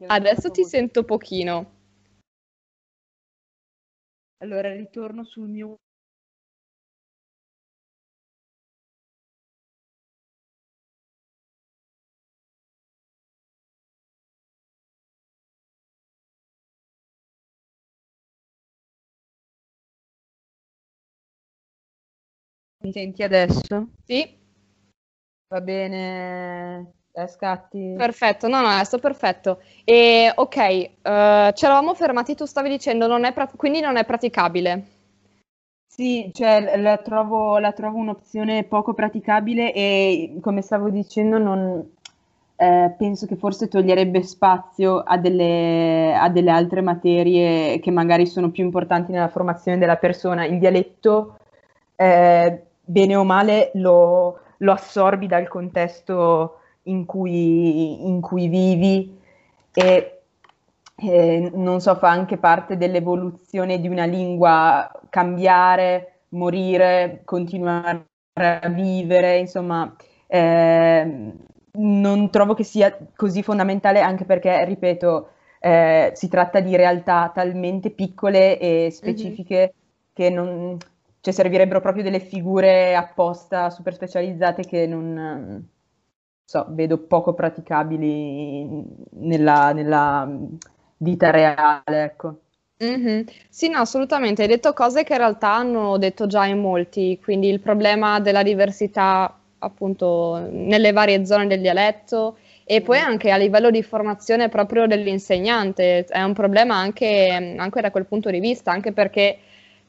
Adesso 0.08 0.50
ti 0.50 0.64
sento 0.64 1.04
pochino. 1.04 1.70
Allora 4.38 4.72
ritorno 4.74 5.24
sul 5.24 5.48
mio 5.48 5.78
Mi 22.82 22.92
senti 22.92 23.22
adesso? 23.22 23.92
Sì. 24.04 24.38
Va 25.48 25.60
bene, 25.60 26.92
a 27.14 27.26
scatti. 27.26 27.94
Perfetto, 27.96 28.48
no, 28.48 28.60
no, 28.60 28.68
adesso 28.68 28.98
perfetto. 28.98 29.60
E 29.84 30.32
ok, 30.34 30.56
uh, 30.56 31.52
ci 31.52 31.64
eravamo 31.64 31.94
fermati, 31.94 32.34
tu 32.34 32.46
stavi 32.46 32.68
dicendo, 32.68 33.06
non 33.06 33.24
è 33.24 33.32
prat- 33.32 33.56
quindi 33.56 33.80
non 33.80 33.96
è 33.96 34.04
praticabile. 34.04 34.86
Sì, 35.86 36.30
cioè 36.32 36.78
la 36.78 36.96
trovo, 36.96 37.58
la 37.58 37.72
trovo 37.72 37.98
un'opzione 37.98 38.64
poco 38.64 38.94
praticabile 38.94 39.74
e 39.74 40.38
come 40.40 40.62
stavo 40.62 40.88
dicendo 40.88 41.36
non, 41.36 41.86
eh, 42.56 42.94
penso 42.96 43.26
che 43.26 43.36
forse 43.36 43.68
toglierebbe 43.68 44.22
spazio 44.22 45.00
a 45.00 45.18
delle, 45.18 46.14
a 46.14 46.30
delle, 46.30 46.50
altre 46.50 46.80
materie 46.80 47.78
che 47.78 47.90
magari 47.90 48.26
sono 48.26 48.50
più 48.50 48.64
importanti 48.64 49.12
nella 49.12 49.28
formazione 49.28 49.76
della 49.76 49.96
persona. 49.96 50.46
Il 50.46 50.58
dialetto 50.58 51.36
eh, 51.94 52.62
bene 52.80 53.14
o 53.14 53.24
male 53.24 53.70
lo, 53.74 54.38
lo 54.56 54.72
assorbi 54.72 55.26
dal 55.26 55.46
contesto 55.46 56.61
in 56.84 57.04
cui, 57.04 58.06
in 58.06 58.20
cui 58.20 58.48
vivi 58.48 59.18
e 59.72 60.22
eh, 60.96 61.50
non 61.54 61.80
so, 61.80 61.94
fa 61.96 62.10
anche 62.10 62.36
parte 62.36 62.76
dell'evoluzione 62.76 63.80
di 63.80 63.88
una 63.88 64.04
lingua 64.04 64.90
cambiare, 65.08 66.20
morire, 66.30 67.22
continuare 67.24 68.06
a 68.34 68.68
vivere, 68.68 69.38
insomma, 69.38 69.94
eh, 70.26 71.32
non 71.74 72.30
trovo 72.30 72.54
che 72.54 72.64
sia 72.64 72.96
così 73.16 73.42
fondamentale 73.42 74.00
anche 74.00 74.24
perché, 74.24 74.64
ripeto, 74.64 75.28
eh, 75.60 76.12
si 76.14 76.28
tratta 76.28 76.60
di 76.60 76.76
realtà 76.76 77.30
talmente 77.34 77.90
piccole 77.90 78.58
e 78.58 78.90
specifiche 78.90 79.56
mm-hmm. 79.56 80.12
che 80.12 80.30
non, 80.30 80.76
cioè 81.20 81.32
servirebbero 81.32 81.80
proprio 81.80 82.02
delle 82.02 82.20
figure 82.20 82.94
apposta 82.94 83.70
super 83.70 83.94
specializzate 83.94 84.64
che 84.64 84.86
non 84.86 85.68
so, 86.44 86.66
vedo 86.70 86.98
poco 86.98 87.34
praticabili 87.34 88.84
nella, 89.12 89.72
nella 89.72 90.28
vita 90.98 91.30
reale, 91.30 92.02
ecco. 92.02 92.40
Mm-hmm. 92.82 93.22
Sì, 93.48 93.68
no, 93.68 93.78
assolutamente. 93.78 94.42
Hai 94.42 94.48
detto 94.48 94.72
cose 94.72 95.04
che 95.04 95.12
in 95.12 95.18
realtà 95.18 95.54
hanno 95.54 95.98
detto 95.98 96.26
già 96.26 96.46
in 96.46 96.60
molti, 96.60 97.18
quindi 97.22 97.48
il 97.48 97.60
problema 97.60 98.18
della 98.20 98.42
diversità 98.42 99.38
appunto 99.58 100.48
nelle 100.50 100.90
varie 100.92 101.24
zone 101.24 101.46
del 101.46 101.60
dialetto 101.60 102.38
e 102.64 102.80
poi 102.80 102.98
anche 102.98 103.30
a 103.30 103.36
livello 103.36 103.70
di 103.70 103.82
formazione 103.82 104.48
proprio 104.48 104.86
dell'insegnante 104.88 106.04
è 106.04 106.22
un 106.22 106.32
problema 106.32 106.74
anche, 106.74 107.54
anche 107.56 107.80
da 107.80 107.90
quel 107.92 108.06
punto 108.06 108.30
di 108.30 108.40
vista, 108.40 108.72
anche 108.72 108.92
perché 108.92 109.38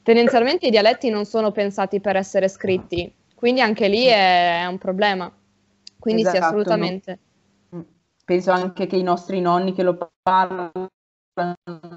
Tendenzialmente 0.04 0.66
i 0.66 0.70
dialetti 0.70 1.08
non 1.08 1.24
sono 1.24 1.50
pensati 1.50 1.98
per 1.98 2.16
essere 2.16 2.48
scritti, 2.48 3.10
quindi 3.34 3.62
anche 3.62 3.88
lì 3.88 4.04
è, 4.04 4.60
è 4.60 4.66
un 4.66 4.76
problema. 4.76 5.32
Quindi 6.04 6.20
esatto, 6.20 6.36
sì, 6.36 6.44
assolutamente. 6.44 7.18
No. 7.70 7.78
Mm. 7.78 7.82
Penso 8.26 8.50
anche 8.50 8.86
che 8.86 8.96
i 8.96 9.02
nostri 9.02 9.40
nonni 9.40 9.72
che 9.72 9.82
lo 9.82 10.10
parlano 10.22 10.88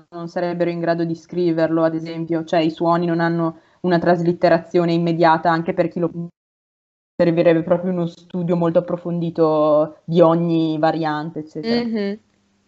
non 0.10 0.28
sarebbero 0.30 0.70
in 0.70 0.80
grado 0.80 1.04
di 1.04 1.14
scriverlo, 1.14 1.84
ad 1.84 1.94
esempio, 1.94 2.46
cioè 2.46 2.62
i 2.62 2.72
suoni 2.72 3.06
non 3.06 3.20
hanno 3.20 3.60
una 3.82 4.00
traslitterazione 4.00 4.94
immediata 4.94 5.52
anche 5.52 5.74
per 5.74 5.90
chi 5.90 6.00
lo 6.00 6.10
servirebbe 7.18 7.64
proprio 7.64 7.92
uno 7.92 8.06
studio 8.06 8.56
molto 8.56 8.80
approfondito 8.80 9.98
di 10.06 10.22
ogni 10.22 10.78
variante, 10.80 11.40
eccetera. 11.40 11.84
Mm-hmm. 11.84 12.14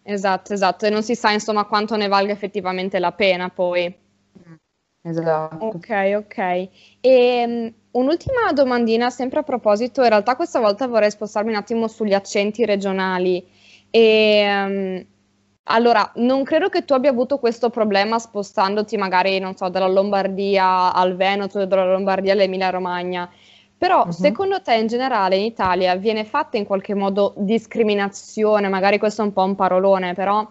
Esatto, 0.03 0.53
esatto, 0.53 0.85
e 0.85 0.89
non 0.89 1.03
si 1.03 1.15
sa 1.15 1.31
insomma 1.31 1.63
quanto 1.63 1.95
ne 1.95 2.09
valga 2.09 2.33
effettivamente 2.33 2.99
la 2.99 3.13
pena 3.13 3.49
poi. 3.49 3.97
Esatto. 5.01 5.65
Ok, 5.65 6.13
ok. 6.17 6.69
E 6.99 7.43
um, 7.47 7.73
un'ultima 7.91 8.51
domandina, 8.53 9.09
sempre 9.09 9.39
a 9.39 9.43
proposito, 9.43 10.01
in 10.01 10.09
realtà 10.09 10.35
questa 10.35 10.59
volta 10.59 10.87
vorrei 10.87 11.11
spostarmi 11.11 11.51
un 11.51 11.57
attimo 11.57 11.87
sugli 11.87 12.13
accenti 12.13 12.65
regionali. 12.65 13.45
E, 13.89 14.45
um, 14.47 15.05
allora, 15.63 16.11
non 16.15 16.43
credo 16.43 16.69
che 16.69 16.85
tu 16.85 16.93
abbia 16.93 17.11
avuto 17.11 17.37
questo 17.37 17.69
problema 17.69 18.19
spostandoti 18.19 18.97
magari, 18.97 19.39
non 19.39 19.55
so, 19.55 19.69
dalla 19.69 19.87
Lombardia 19.87 20.93
al 20.93 21.15
Veneto, 21.15 21.65
dalla 21.65 21.91
Lombardia 21.91 22.33
all'Emilia 22.33 22.69
Romagna, 22.69 23.29
Però 23.79 24.03
uh-huh. 24.03 24.11
secondo 24.11 24.61
te 24.61 24.75
in 24.75 24.87
generale 24.87 25.37
in 25.37 25.45
Italia 25.45 25.95
viene 25.95 26.25
fatta 26.25 26.57
in 26.57 26.65
qualche 26.65 26.93
modo 26.93 27.33
discriminazione? 27.37 28.67
Magari 28.67 28.99
questo 28.99 29.21
è 29.21 29.25
un 29.25 29.31
po' 29.31 29.43
un 29.43 29.55
parolone, 29.55 30.13
però 30.13 30.45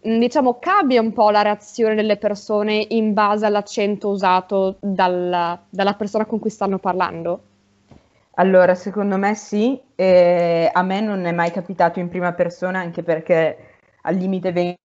diciamo 0.00 0.58
cambia 0.58 1.00
un 1.00 1.12
po' 1.12 1.30
la 1.30 1.42
reazione 1.42 1.94
delle 1.94 2.16
persone 2.16 2.84
in 2.90 3.12
base 3.12 3.46
all'accento 3.46 4.08
usato 4.08 4.76
dal, 4.80 5.58
dalla 5.68 5.94
persona 5.94 6.24
con 6.24 6.38
cui 6.38 6.50
stanno 6.50 6.78
parlando? 6.78 7.42
Allora, 8.34 8.76
secondo 8.76 9.16
me 9.16 9.34
sì, 9.34 9.80
eh, 9.96 10.70
a 10.72 10.82
me 10.82 11.00
non 11.00 11.24
è 11.24 11.32
mai 11.32 11.50
capitato 11.50 11.98
in 11.98 12.08
prima 12.08 12.32
persona 12.32 12.78
anche 12.78 13.02
perché 13.02 13.56
al 14.02 14.14
limite 14.14 14.76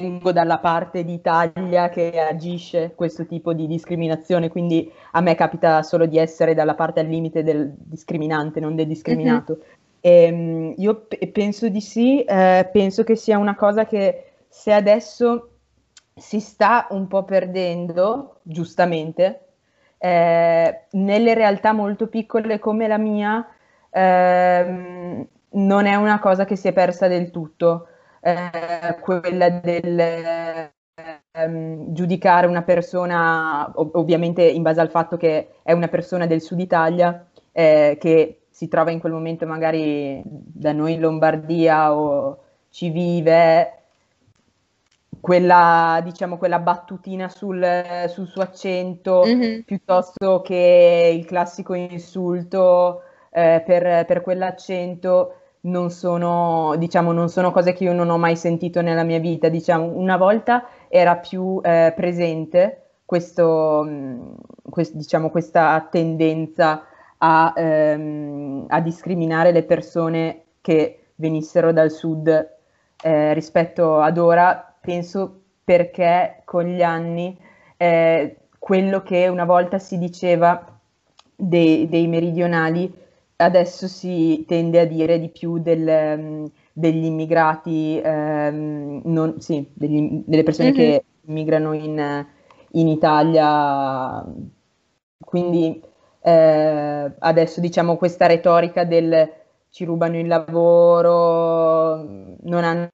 vengo 0.00 0.30
dalla 0.30 0.58
parte 0.58 1.04
d'Italia 1.04 1.88
che 1.88 2.20
agisce 2.20 2.92
questo 2.94 3.26
tipo 3.26 3.54
di 3.54 3.66
discriminazione, 3.66 4.50
quindi 4.50 4.92
a 5.12 5.22
me 5.22 5.34
capita 5.34 5.82
solo 5.82 6.04
di 6.04 6.18
essere 6.18 6.54
dalla 6.54 6.74
parte 6.74 7.00
al 7.00 7.06
limite 7.06 7.42
del 7.42 7.72
discriminante, 7.76 8.60
non 8.60 8.76
del 8.76 8.86
discriminato. 8.86 9.54
Mm-hmm. 9.54 9.76
E, 10.00 10.74
io 10.76 11.06
p- 11.08 11.26
penso 11.28 11.68
di 11.68 11.80
sì, 11.80 12.22
eh, 12.22 12.68
penso 12.70 13.04
che 13.04 13.16
sia 13.16 13.38
una 13.38 13.56
cosa 13.56 13.86
che 13.86 14.27
se 14.48 14.72
adesso 14.72 15.50
si 16.14 16.40
sta 16.40 16.86
un 16.90 17.06
po' 17.06 17.24
perdendo, 17.24 18.40
giustamente, 18.42 19.46
eh, 19.98 20.86
nelle 20.92 21.34
realtà 21.34 21.72
molto 21.72 22.08
piccole 22.08 22.58
come 22.58 22.86
la 22.88 22.98
mia, 22.98 23.46
ehm, 23.90 25.26
non 25.50 25.86
è 25.86 25.94
una 25.94 26.18
cosa 26.18 26.44
che 26.44 26.56
si 26.56 26.68
è 26.68 26.72
persa 26.72 27.08
del 27.08 27.30
tutto 27.30 27.88
eh, 28.20 28.98
quella 29.00 29.48
del 29.50 29.98
ehm, 31.32 31.92
giudicare 31.92 32.46
una 32.46 32.62
persona, 32.62 33.70
ov- 33.74 33.94
ovviamente 33.96 34.42
in 34.42 34.62
base 34.62 34.80
al 34.80 34.90
fatto 34.90 35.16
che 35.16 35.54
è 35.62 35.72
una 35.72 35.88
persona 35.88 36.26
del 36.26 36.40
sud 36.42 36.60
Italia, 36.60 37.26
eh, 37.52 37.96
che 38.00 38.42
si 38.50 38.68
trova 38.68 38.90
in 38.90 38.98
quel 39.00 39.12
momento 39.12 39.46
magari 39.46 40.20
da 40.24 40.72
noi 40.72 40.94
in 40.94 41.00
Lombardia 41.00 41.94
o 41.94 42.38
ci 42.70 42.90
vive, 42.90 43.77
quella, 45.20 46.00
diciamo, 46.02 46.38
quella 46.38 46.58
battutina 46.58 47.28
sul, 47.28 47.64
sul 48.08 48.26
suo 48.26 48.42
accento 48.42 49.24
mm-hmm. 49.26 49.60
piuttosto 49.60 50.40
che 50.42 51.12
il 51.14 51.24
classico 51.24 51.74
insulto 51.74 53.02
eh, 53.30 53.62
per, 53.64 54.04
per 54.04 54.20
quell'accento 54.22 55.34
non 55.60 55.90
sono, 55.90 56.74
diciamo, 56.76 57.12
non 57.12 57.28
sono 57.28 57.50
cose 57.50 57.72
che 57.72 57.84
io 57.84 57.92
non 57.92 58.10
ho 58.10 58.18
mai 58.18 58.36
sentito 58.36 58.80
nella 58.80 59.02
mia 59.02 59.18
vita. 59.18 59.48
Diciamo, 59.48 59.84
una 59.94 60.16
volta 60.16 60.66
era 60.88 61.16
più 61.16 61.60
eh, 61.62 61.92
presente 61.94 62.82
questo, 63.04 63.84
mm, 63.86 64.32
quest, 64.70 64.94
diciamo, 64.94 65.30
questa 65.30 65.86
tendenza 65.90 66.84
a, 67.18 67.52
ehm, 67.56 68.66
a, 68.68 68.80
discriminare 68.80 69.50
le 69.50 69.64
persone 69.64 70.42
che 70.60 71.06
venissero 71.16 71.72
dal 71.72 71.90
sud 71.90 72.28
eh, 73.02 73.34
rispetto 73.34 73.98
ad 74.00 74.18
ora, 74.18 74.67
penso 74.80 75.42
perché 75.64 76.42
con 76.44 76.64
gli 76.64 76.82
anni 76.82 77.36
eh, 77.76 78.36
quello 78.58 79.02
che 79.02 79.28
una 79.28 79.44
volta 79.44 79.78
si 79.78 79.98
diceva 79.98 80.78
dei, 81.34 81.88
dei 81.88 82.06
meridionali 82.06 82.92
adesso 83.40 83.86
si 83.86 84.44
tende 84.46 84.80
a 84.80 84.84
dire 84.84 85.18
di 85.18 85.28
più 85.28 85.58
del, 85.58 86.18
um, 86.18 86.50
degli 86.72 87.04
immigrati, 87.04 88.00
um, 88.04 89.00
non, 89.04 89.40
sì, 89.40 89.68
degli, 89.74 90.22
delle 90.24 90.42
persone 90.42 90.70
mm-hmm. 90.70 90.78
che 90.78 91.04
immigrano 91.26 91.72
in, 91.72 92.26
in 92.72 92.88
Italia. 92.88 94.24
Quindi 95.20 95.80
eh, 96.20 97.12
adesso 97.18 97.60
diciamo 97.60 97.96
questa 97.96 98.26
retorica 98.26 98.84
del 98.84 99.32
ci 99.70 99.84
rubano 99.84 100.18
il 100.18 100.26
lavoro, 100.26 101.96
non 102.42 102.64
hanno 102.64 102.88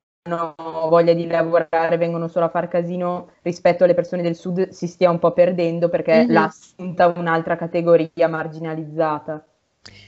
voglia 0.89 1.13
di 1.13 1.27
lavorare, 1.27 1.99
vengono 1.99 2.29
solo 2.29 2.47
a 2.47 2.49
far 2.49 2.69
casino 2.69 3.33
rispetto 3.43 3.85
alle 3.85 3.93
persone 3.93 4.23
del 4.23 4.35
sud 4.35 4.71
si 4.71 4.87
stia 4.87 5.11
un 5.11 5.19
po' 5.19 5.33
perdendo 5.33 5.91
perché 5.91 6.25
mm-hmm. 6.25 6.33
l'ha 6.33 6.45
assunta 6.45 7.13
un'altra 7.15 7.57
categoria 7.57 8.27
marginalizzata. 8.27 9.45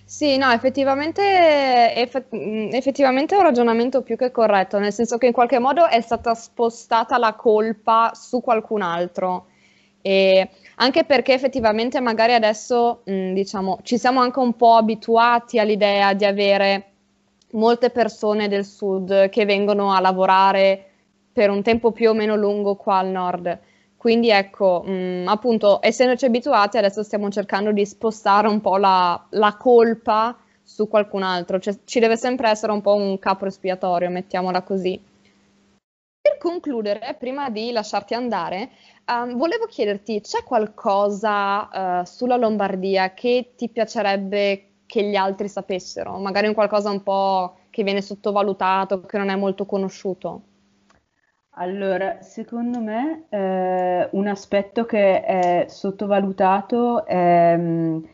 Sì, 0.06 0.38
no, 0.38 0.50
effettivamente, 0.52 1.94
eff- 1.94 2.34
mm, 2.34 2.72
effettivamente 2.72 3.34
è 3.34 3.38
un 3.38 3.44
ragionamento 3.44 4.00
più 4.00 4.16
che 4.16 4.30
corretto, 4.30 4.78
nel 4.78 4.94
senso 4.94 5.18
che 5.18 5.26
in 5.26 5.32
qualche 5.34 5.58
modo 5.58 5.86
è 5.86 6.00
stata 6.00 6.34
spostata 6.34 7.18
la 7.18 7.34
colpa 7.34 8.12
su 8.14 8.40
qualcun 8.40 8.80
altro. 8.80 9.48
E 10.00 10.48
anche 10.76 11.04
perché 11.04 11.34
effettivamente 11.34 12.00
magari 12.00 12.32
adesso, 12.32 13.02
mh, 13.04 13.12
mm, 13.12 13.34
diciamo, 13.34 13.80
ci 13.82 13.98
siamo 13.98 14.20
anche 14.20 14.38
un 14.38 14.56
po' 14.56 14.76
abituati 14.76 15.58
all'idea 15.58 16.14
di 16.14 16.24
avere 16.24 16.92
molte 17.56 17.90
persone 17.90 18.48
del 18.48 18.64
sud 18.64 19.28
che 19.28 19.44
vengono 19.44 19.92
a 19.92 20.00
lavorare 20.00 20.90
per 21.32 21.50
un 21.50 21.62
tempo 21.62 21.92
più 21.92 22.10
o 22.10 22.14
meno 22.14 22.36
lungo 22.36 22.76
qua 22.76 22.98
al 22.98 23.08
nord. 23.08 23.58
Quindi 23.96 24.30
ecco, 24.30 24.82
mh, 24.84 24.92
mm, 24.92 25.28
appunto, 25.28 25.78
essendoci 25.82 26.26
abituati, 26.26 26.78
adesso 26.78 27.02
stiamo 27.02 27.28
cercando 27.28 27.72
di 27.72 27.84
spostare 27.84 28.48
un 28.48 28.60
po' 28.60 28.76
la, 28.76 29.26
la 29.30 29.56
colpa 29.56 30.36
su 30.62 30.88
qualcun 30.88 31.22
altro, 31.22 31.58
cioè 31.58 31.74
ci 31.84 32.00
deve 32.00 32.16
sempre 32.16 32.48
essere 32.48 32.72
un 32.72 32.80
po' 32.80 32.94
un 32.94 33.18
capo 33.18 33.46
espiatorio, 33.46 34.10
mettiamola 34.10 34.62
così. 34.62 35.00
Per 36.20 36.38
concludere, 36.38 37.16
prima 37.18 37.50
di 37.50 37.70
lasciarti 37.70 38.14
andare, 38.14 38.70
um, 39.06 39.36
volevo 39.36 39.66
chiederti, 39.66 40.20
c'è 40.20 40.42
qualcosa 40.42 42.00
uh, 42.00 42.04
sulla 42.04 42.36
Lombardia 42.36 43.14
che 43.14 43.52
ti 43.56 43.68
piacerebbe 43.68 44.75
che 44.86 45.02
gli 45.02 45.16
altri 45.16 45.48
sapessero? 45.48 46.18
Magari 46.18 46.46
un 46.46 46.54
qualcosa 46.54 46.90
un 46.90 47.02
po' 47.02 47.56
che 47.70 47.82
viene 47.82 48.00
sottovalutato, 48.00 49.00
che 49.02 49.18
non 49.18 49.28
è 49.28 49.36
molto 49.36 49.66
conosciuto? 49.66 50.42
Allora, 51.58 52.20
secondo 52.20 52.80
me 52.80 53.26
eh, 53.30 54.08
un 54.12 54.26
aspetto 54.26 54.84
che 54.84 55.22
è 55.22 55.64
sottovalutato 55.68 57.06
è 57.06 57.56
mh, 57.56 57.62
mm, 57.62 58.04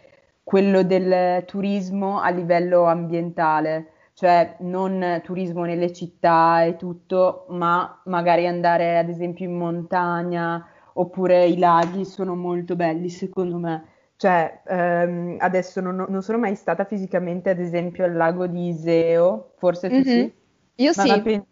quello 0.44 0.82
del 0.82 1.44
turismo 1.44 2.20
a 2.20 2.30
livello 2.30 2.84
ambientale, 2.84 3.90
cioè 4.14 4.56
non 4.60 5.20
turismo 5.24 5.64
nelle 5.64 5.92
città 5.92 6.62
e 6.62 6.76
tutto, 6.76 7.46
ma 7.48 8.00
magari 8.04 8.46
andare 8.46 8.98
ad 8.98 9.08
esempio 9.08 9.46
in 9.46 9.56
montagna 9.56 10.64
oppure 10.94 11.46
i 11.46 11.58
laghi 11.58 12.04
sono 12.04 12.36
molto 12.36 12.76
belli 12.76 13.08
secondo 13.08 13.58
me. 13.58 13.84
Cioè, 14.22 14.60
ehm, 14.68 15.34
adesso 15.40 15.80
non, 15.80 16.06
non, 16.08 16.22
sono 16.22 16.38
mai 16.38 16.54
stata 16.54 16.84
fisicamente 16.84 17.50
ad 17.50 17.58
esempio 17.58 18.04
al 18.04 18.12
lago 18.12 18.46
di 18.46 18.68
Iseo, 18.68 19.54
forse 19.56 19.88
tu 19.88 19.96
mm-hmm. 19.96 20.04
sì? 20.04 20.34
Io 20.76 20.92
ma 20.94 21.02
sì. 21.02 21.08
La, 21.08 21.44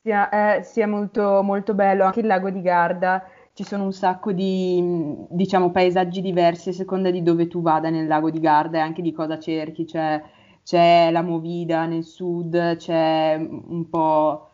sia, 0.00 0.56
eh, 0.56 0.62
sia 0.62 0.86
molto, 0.88 1.42
molto 1.42 1.74
bello. 1.74 2.04
Anche 2.04 2.20
il 2.20 2.26
lago 2.26 2.48
di 2.48 2.62
Garda 2.62 3.22
ci 3.52 3.62
sono 3.62 3.84
un 3.84 3.92
sacco 3.92 4.32
di 4.32 5.26
diciamo, 5.28 5.70
paesaggi 5.70 6.22
diversi 6.22 6.70
a 6.70 6.72
seconda 6.72 7.10
di 7.10 7.22
dove 7.22 7.46
tu 7.46 7.60
vada 7.60 7.90
nel 7.90 8.06
lago 8.06 8.30
di 8.30 8.40
Garda 8.40 8.78
e 8.78 8.80
anche 8.80 9.02
di 9.02 9.12
cosa 9.12 9.38
cerchi. 9.38 9.84
C'è, 9.84 10.22
c'è 10.62 11.10
la 11.10 11.20
movida 11.20 11.84
nel 11.84 12.04
sud, 12.04 12.76
c'è 12.76 13.36
un 13.36 13.86
po' 13.90 14.48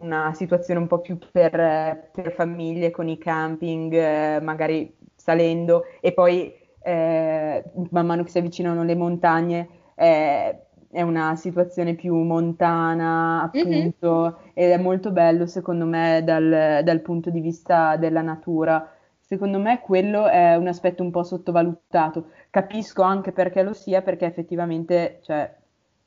una 0.00 0.34
situazione 0.34 0.80
un 0.80 0.88
po' 0.88 0.98
più 0.98 1.18
per, 1.30 2.10
per 2.10 2.32
famiglie 2.32 2.90
con 2.90 3.08
i 3.08 3.16
camping, 3.16 3.92
eh, 3.92 4.40
magari 4.42 4.92
salendo, 5.14 5.84
e 6.00 6.12
poi 6.12 6.60
eh, 6.82 7.64
man 7.90 8.06
mano 8.06 8.22
che 8.22 8.30
si 8.30 8.38
avvicinano 8.38 8.82
le 8.82 8.94
montagne. 8.94 9.68
Eh, 9.94 10.58
è 10.92 11.00
una 11.00 11.36
situazione 11.36 11.94
più 11.94 12.14
montana, 12.14 13.42
appunto, 13.44 14.22
mm-hmm. 14.22 14.50
ed 14.52 14.70
è 14.72 14.76
molto 14.76 15.10
bello 15.10 15.46
secondo 15.46 15.86
me 15.86 16.22
dal, 16.22 16.82
dal, 16.84 17.00
punto 17.00 17.30
di 17.30 17.40
vista 17.40 17.96
della 17.96 18.20
natura. 18.20 18.86
Secondo 19.18 19.58
me 19.58 19.80
quello 19.80 20.28
è 20.28 20.54
un 20.56 20.66
aspetto 20.66 21.02
un 21.02 21.10
po' 21.10 21.22
sottovalutato. 21.22 22.26
Capisco 22.50 23.00
anche 23.00 23.32
perché 23.32 23.62
lo 23.62 23.72
sia, 23.72 24.02
perché 24.02 24.26
effettivamente, 24.26 25.20
cioè, 25.22 25.50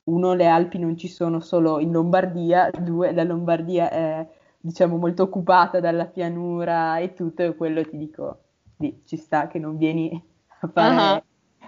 uno, 0.04 0.34
le 0.34 0.46
Alpi 0.46 0.78
non 0.78 0.96
ci 0.96 1.08
sono 1.08 1.40
solo 1.40 1.80
in 1.80 1.90
Lombardia, 1.90 2.70
due, 2.70 3.12
la 3.12 3.24
Lombardia 3.24 3.90
è, 3.90 4.24
diciamo, 4.60 4.98
molto 4.98 5.24
occupata 5.24 5.80
dalla 5.80 6.06
pianura 6.06 6.98
e 6.98 7.12
tutto, 7.12 7.42
e 7.42 7.56
quello 7.56 7.82
ti 7.82 7.96
dico, 7.96 8.38
sì, 8.78 9.02
ci 9.04 9.16
sta 9.16 9.48
che 9.48 9.58
non 9.58 9.76
vieni 9.76 10.34
a 10.60 10.68
fare... 10.72 10.94
Uh-huh 10.94 11.22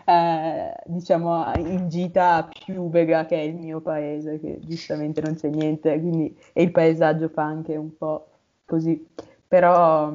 eh, 0.08 0.74
diciamo 0.86 1.52
in 1.56 1.88
gita 1.90 2.36
a 2.36 2.48
Piubega 2.48 3.26
che 3.26 3.36
è 3.36 3.42
il 3.42 3.56
mio 3.56 3.80
paese 3.82 4.40
che 4.40 4.58
giustamente 4.62 5.20
non 5.20 5.34
c'è 5.34 5.48
niente 5.50 6.00
quindi, 6.00 6.34
e 6.54 6.62
il 6.62 6.70
paesaggio 6.70 7.28
fa 7.28 7.42
anche 7.44 7.76
un 7.76 7.94
po' 7.96 8.28
così. 8.64 9.06
Però 9.46 10.12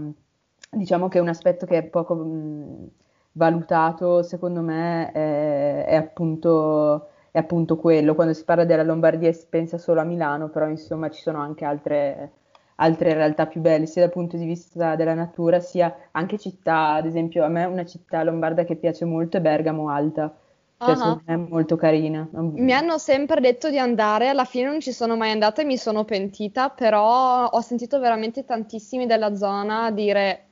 diciamo 0.72 1.08
che 1.10 1.20
un 1.20 1.28
aspetto 1.28 1.66
che 1.68 1.78
è 1.78 1.84
poco 1.84 2.16
mh, 2.16 2.90
valutato 3.34 4.24
secondo 4.24 4.62
me 4.62 5.12
è, 5.12 5.86
è, 5.86 5.96
appunto, 5.96 7.10
è 7.32 7.38
appunto 7.38 7.78
quello. 7.78 8.16
Quando 8.16 8.34
si 8.34 8.44
parla 8.44 8.66
della 8.66 8.84
Lombardia 8.84 9.32
si 9.32 9.46
pensa 9.48 9.78
solo 9.78 10.02
a 10.02 10.04
Milano 10.04 10.50
però 10.50 10.68
insomma 10.68 11.10
ci 11.12 11.22
sono 11.22 11.40
anche 11.40 11.66
altre 11.66 12.32
altre 12.76 13.14
realtà 13.14 13.48
più 13.48 13.62
belle, 13.62 13.86
sia 13.86 14.02
dal 14.02 14.12
punto 14.12 14.38
di 14.38 14.46
vista 14.46 14.96
della 14.96 15.14
natura, 15.14 15.60
sia 15.60 15.96
anche 16.12 16.38
città. 16.38 16.94
Ad 16.94 17.06
esempio, 17.06 17.44
a 17.44 17.48
me 17.48 17.66
una 17.66 17.86
città 17.86 18.24
lombarda 18.24 18.64
che 18.64 18.76
piace 18.76 19.06
molto 19.06 19.38
è 19.38 19.42
Bergamo 19.42 19.90
Alta, 19.90 20.36
Cioè, 20.78 20.96
uh-huh. 20.96 21.22
è 21.26 21.36
molto 21.36 21.76
carina. 21.76 22.28
Mi 22.32 22.74
hanno 22.74 22.98
sempre 22.98 23.40
detto 23.40 23.70
di 23.70 23.80
andare, 23.80 24.30
alla 24.30 24.46
fine 24.46 24.68
non 24.68 24.80
ci 24.80 24.92
sono 24.92 25.16
mai 25.16 25.32
andata 25.32 25.62
e 25.62 25.66
mi 25.66 25.78
sono 25.78 26.04
pentita, 26.04 26.70
però 26.70 27.46
ho 27.46 27.62
sentito 27.62 28.00
veramente 28.00 28.44
tantissimi 28.44 29.06
della 29.06 29.36
zona 29.36 29.92
dire 29.92 30.46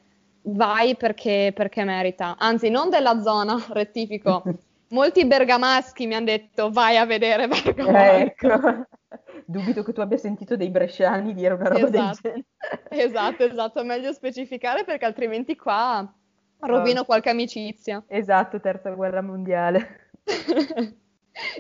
vai 0.44 0.96
perché, 0.96 1.52
perché 1.54 1.84
merita. 1.84 2.36
Anzi, 2.38 2.70
non 2.70 2.90
della 2.90 3.22
zona, 3.22 3.62
rettifico. 3.70 4.44
Molti 4.92 5.26
bergamaschi 5.26 6.06
mi 6.06 6.16
hanno 6.16 6.26
detto 6.26 6.70
vai 6.70 6.98
a 6.98 7.06
vedere 7.06 7.48
Bergamo. 7.48 7.98
Eh, 7.98 8.22
ecco. 8.22 8.48
Dubito 9.46 9.84
che 9.84 9.94
tu 9.94 10.02
abbia 10.02 10.18
sentito 10.18 10.56
dei 10.56 10.70
bresciani 10.70 11.34
dire 11.34 11.54
una 11.54 11.70
roba 11.70 11.88
esatto. 11.88 12.20
del 12.22 12.22
genere. 12.22 12.46
Esatto, 12.90 13.44
esatto, 13.44 13.84
meglio 13.84 14.14
specificare 14.14 14.84
perché 14.84 15.06
altrimenti 15.06 15.56
qua 15.56 16.08
rovino 16.60 17.02
oh. 17.02 17.06
qualche 17.06 17.30
amicizia. 17.30 18.04
Esatto, 18.08 18.60
terza 18.60 18.92
guerra 18.92 19.22
mondiale. 19.22 20.12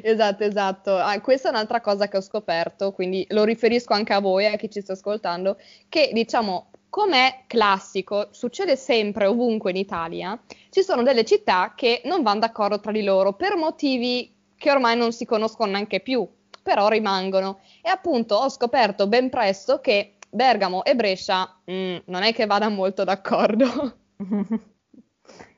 esatto, 0.01 0.43
esatto. 0.43 0.95
Ah, 0.97 1.19
questa 1.21 1.49
è 1.49 1.51
un'altra 1.51 1.81
cosa 1.81 2.07
che 2.07 2.17
ho 2.17 2.21
scoperto, 2.21 2.91
quindi 2.91 3.25
lo 3.29 3.43
riferisco 3.43 3.93
anche 3.93 4.13
a 4.13 4.19
voi, 4.19 4.45
a 4.45 4.55
chi 4.57 4.69
ci 4.69 4.81
sta 4.81 4.93
ascoltando, 4.93 5.57
che 5.89 6.11
diciamo 6.13 6.70
come 6.91 7.45
classico, 7.47 8.27
succede 8.31 8.75
sempre 8.75 9.25
ovunque 9.25 9.71
in 9.71 9.77
Italia, 9.77 10.37
ci 10.69 10.83
sono 10.83 11.03
delle 11.03 11.23
città 11.23 11.71
che 11.73 12.01
non 12.03 12.21
vanno 12.21 12.41
d'accordo 12.41 12.81
tra 12.81 12.91
di 12.91 13.01
loro 13.01 13.31
per 13.31 13.55
motivi 13.55 14.35
che 14.57 14.69
ormai 14.69 14.97
non 14.97 15.13
si 15.13 15.23
conoscono 15.23 15.71
neanche 15.71 16.01
più, 16.01 16.27
però 16.61 16.89
rimangono. 16.89 17.61
E 17.81 17.89
appunto 17.89 18.35
ho 18.35 18.49
scoperto 18.49 19.07
ben 19.07 19.29
presto 19.29 19.79
che 19.79 20.17
Bergamo 20.29 20.83
e 20.83 20.93
Brescia 20.93 21.61
mm, 21.71 21.95
non 22.05 22.23
è 22.23 22.33
che 22.33 22.45
vadano 22.45 22.75
molto 22.75 23.05
d'accordo. 23.05 23.95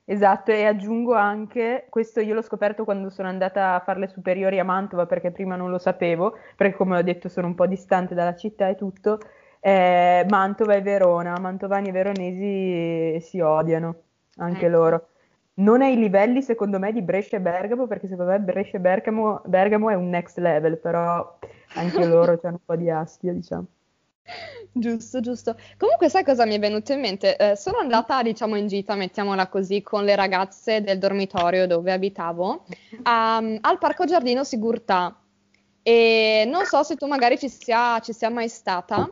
Esatto, 0.06 0.52
e 0.52 0.66
aggiungo 0.66 1.14
anche, 1.14 1.88
questo 1.90 2.20
io 2.20 2.34
l'ho 2.34 2.42
scoperto 2.42 2.84
quando 2.84 3.10
sono 3.10 3.30
andata 3.30 3.76
a 3.76 3.80
fare 3.80 4.00
le 4.00 4.10
superiori 4.10 4.60
a 4.60 4.66
Mantova 4.66 5.06
perché 5.06 5.32
prima 5.32 5.56
non 5.56 5.70
lo 5.70 5.78
sapevo, 5.78 6.38
perché 6.58 6.76
come 6.76 6.98
ho 6.98 7.02
detto 7.02 7.30
sono 7.30 7.48
un 7.48 7.56
po' 7.56 7.68
distante 7.68 8.14
dalla 8.14 8.36
città 8.36 8.68
e 8.68 8.76
tutto, 8.76 9.20
eh, 9.66 10.26
Mantova 10.28 10.76
e 10.76 10.82
Verona, 10.82 11.40
Mantovani 11.40 11.88
e 11.88 11.92
Veronesi 11.94 13.26
si 13.26 13.40
odiano, 13.40 13.96
anche 14.38 14.66
ecco. 14.66 14.76
loro. 14.76 15.08
Non 15.56 15.82
ai 15.82 15.96
livelli 15.96 16.42
secondo 16.42 16.80
me 16.80 16.92
di 16.92 17.02
Brescia 17.02 17.38
e 17.38 17.40
Bergamo, 17.40 17.88
perché 17.88 18.08
secondo 18.08 18.32
me 18.32 18.40
Brescia 18.42 18.76
e 18.76 18.82
Bergamo, 18.82 19.42
Bergamo 19.46 19.90
è 19.90 19.94
un 19.94 20.10
next 20.10 20.38
level, 20.38 20.78
però 20.80 21.38
anche 21.76 22.06
loro 22.06 22.38
hanno 22.44 22.56
un 22.56 22.66
po' 22.66 22.76
di 22.76 22.90
astia, 22.90 23.32
diciamo. 23.32 23.66
Giusto, 24.74 25.22
giusto. 25.22 25.56
Comunque, 25.78 26.10
sai 26.10 26.26
cosa 26.26 26.46
mi 26.46 26.56
è 26.56 26.60
venuto 26.60 26.92
in 26.92 27.00
mente? 27.00 27.38
Eh, 27.38 27.56
sono 27.56 27.78
andata, 27.78 28.22
diciamo, 28.22 28.58
in 28.58 28.68
gita, 28.68 28.96
mettiamola 28.96 29.48
così, 29.48 29.82
con 29.82 30.04
le 30.04 30.16
ragazze 30.16 30.82
del 30.82 30.98
dormitorio 30.98 31.68
dove 31.68 31.94
abitavo, 31.94 32.66
um, 33.06 33.58
al 33.62 33.78
Parco 33.80 34.04
Giardino 34.04 34.44
Sigurtà. 34.44 35.16
E 35.82 36.44
non 36.48 36.66
so 36.66 36.84
se 36.84 36.96
tu 36.96 37.08
magari 37.08 37.38
ci 37.38 37.48
sia, 37.48 38.00
ci 38.00 38.12
sia 38.12 38.30
mai 38.30 38.50
stata. 38.50 39.10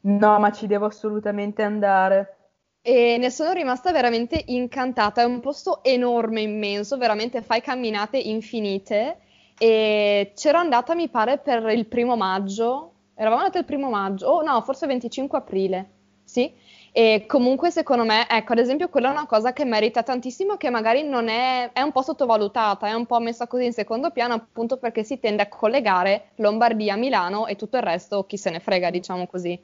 No, 0.00 0.38
ma 0.38 0.50
ci 0.52 0.66
devo 0.66 0.86
assolutamente 0.86 1.62
andare. 1.62 2.36
E 2.80 3.16
ne 3.18 3.30
sono 3.30 3.52
rimasta 3.52 3.92
veramente 3.92 4.42
incantata. 4.46 5.22
È 5.22 5.24
un 5.24 5.40
posto 5.40 5.82
enorme, 5.82 6.40
immenso, 6.40 6.96
veramente 6.96 7.42
fai 7.42 7.60
camminate 7.60 8.18
infinite. 8.18 9.18
E 9.58 10.32
c'ero 10.34 10.58
andata, 10.58 10.94
mi 10.94 11.08
pare, 11.08 11.38
per 11.38 11.68
il 11.68 11.86
primo 11.86 12.16
maggio. 12.16 12.92
Eravamo 13.14 13.42
andate 13.42 13.58
il 13.58 13.64
primo 13.64 13.90
maggio, 13.90 14.26
oh 14.28 14.42
no, 14.42 14.60
forse 14.62 14.86
25 14.86 15.38
aprile. 15.38 15.90
Sì. 16.24 16.52
E 16.92 17.24
comunque, 17.26 17.70
secondo 17.70 18.04
me, 18.04 18.28
ecco, 18.28 18.52
ad 18.52 18.58
esempio, 18.58 18.88
quella 18.88 19.08
è 19.08 19.12
una 19.12 19.26
cosa 19.26 19.52
che 19.52 19.64
merita 19.64 20.02
tantissimo, 20.02 20.56
che 20.56 20.70
magari 20.70 21.02
non 21.02 21.28
è, 21.28 21.72
è 21.72 21.80
un 21.82 21.92
po' 21.92 22.02
sottovalutata, 22.02 22.86
è 22.86 22.92
un 22.92 23.06
po' 23.06 23.18
messa 23.20 23.46
così 23.46 23.64
in 23.66 23.72
secondo 23.72 24.10
piano, 24.10 24.34
appunto 24.34 24.76
perché 24.78 25.02
si 25.04 25.18
tende 25.18 25.42
a 25.42 25.48
collegare 25.48 26.30
Lombardia, 26.36 26.96
Milano 26.96 27.46
e 27.46 27.56
tutto 27.56 27.76
il 27.76 27.82
resto, 27.82 28.24
chi 28.24 28.36
se 28.36 28.50
ne 28.50 28.60
frega, 28.60 28.90
diciamo 28.90 29.26
così. 29.26 29.60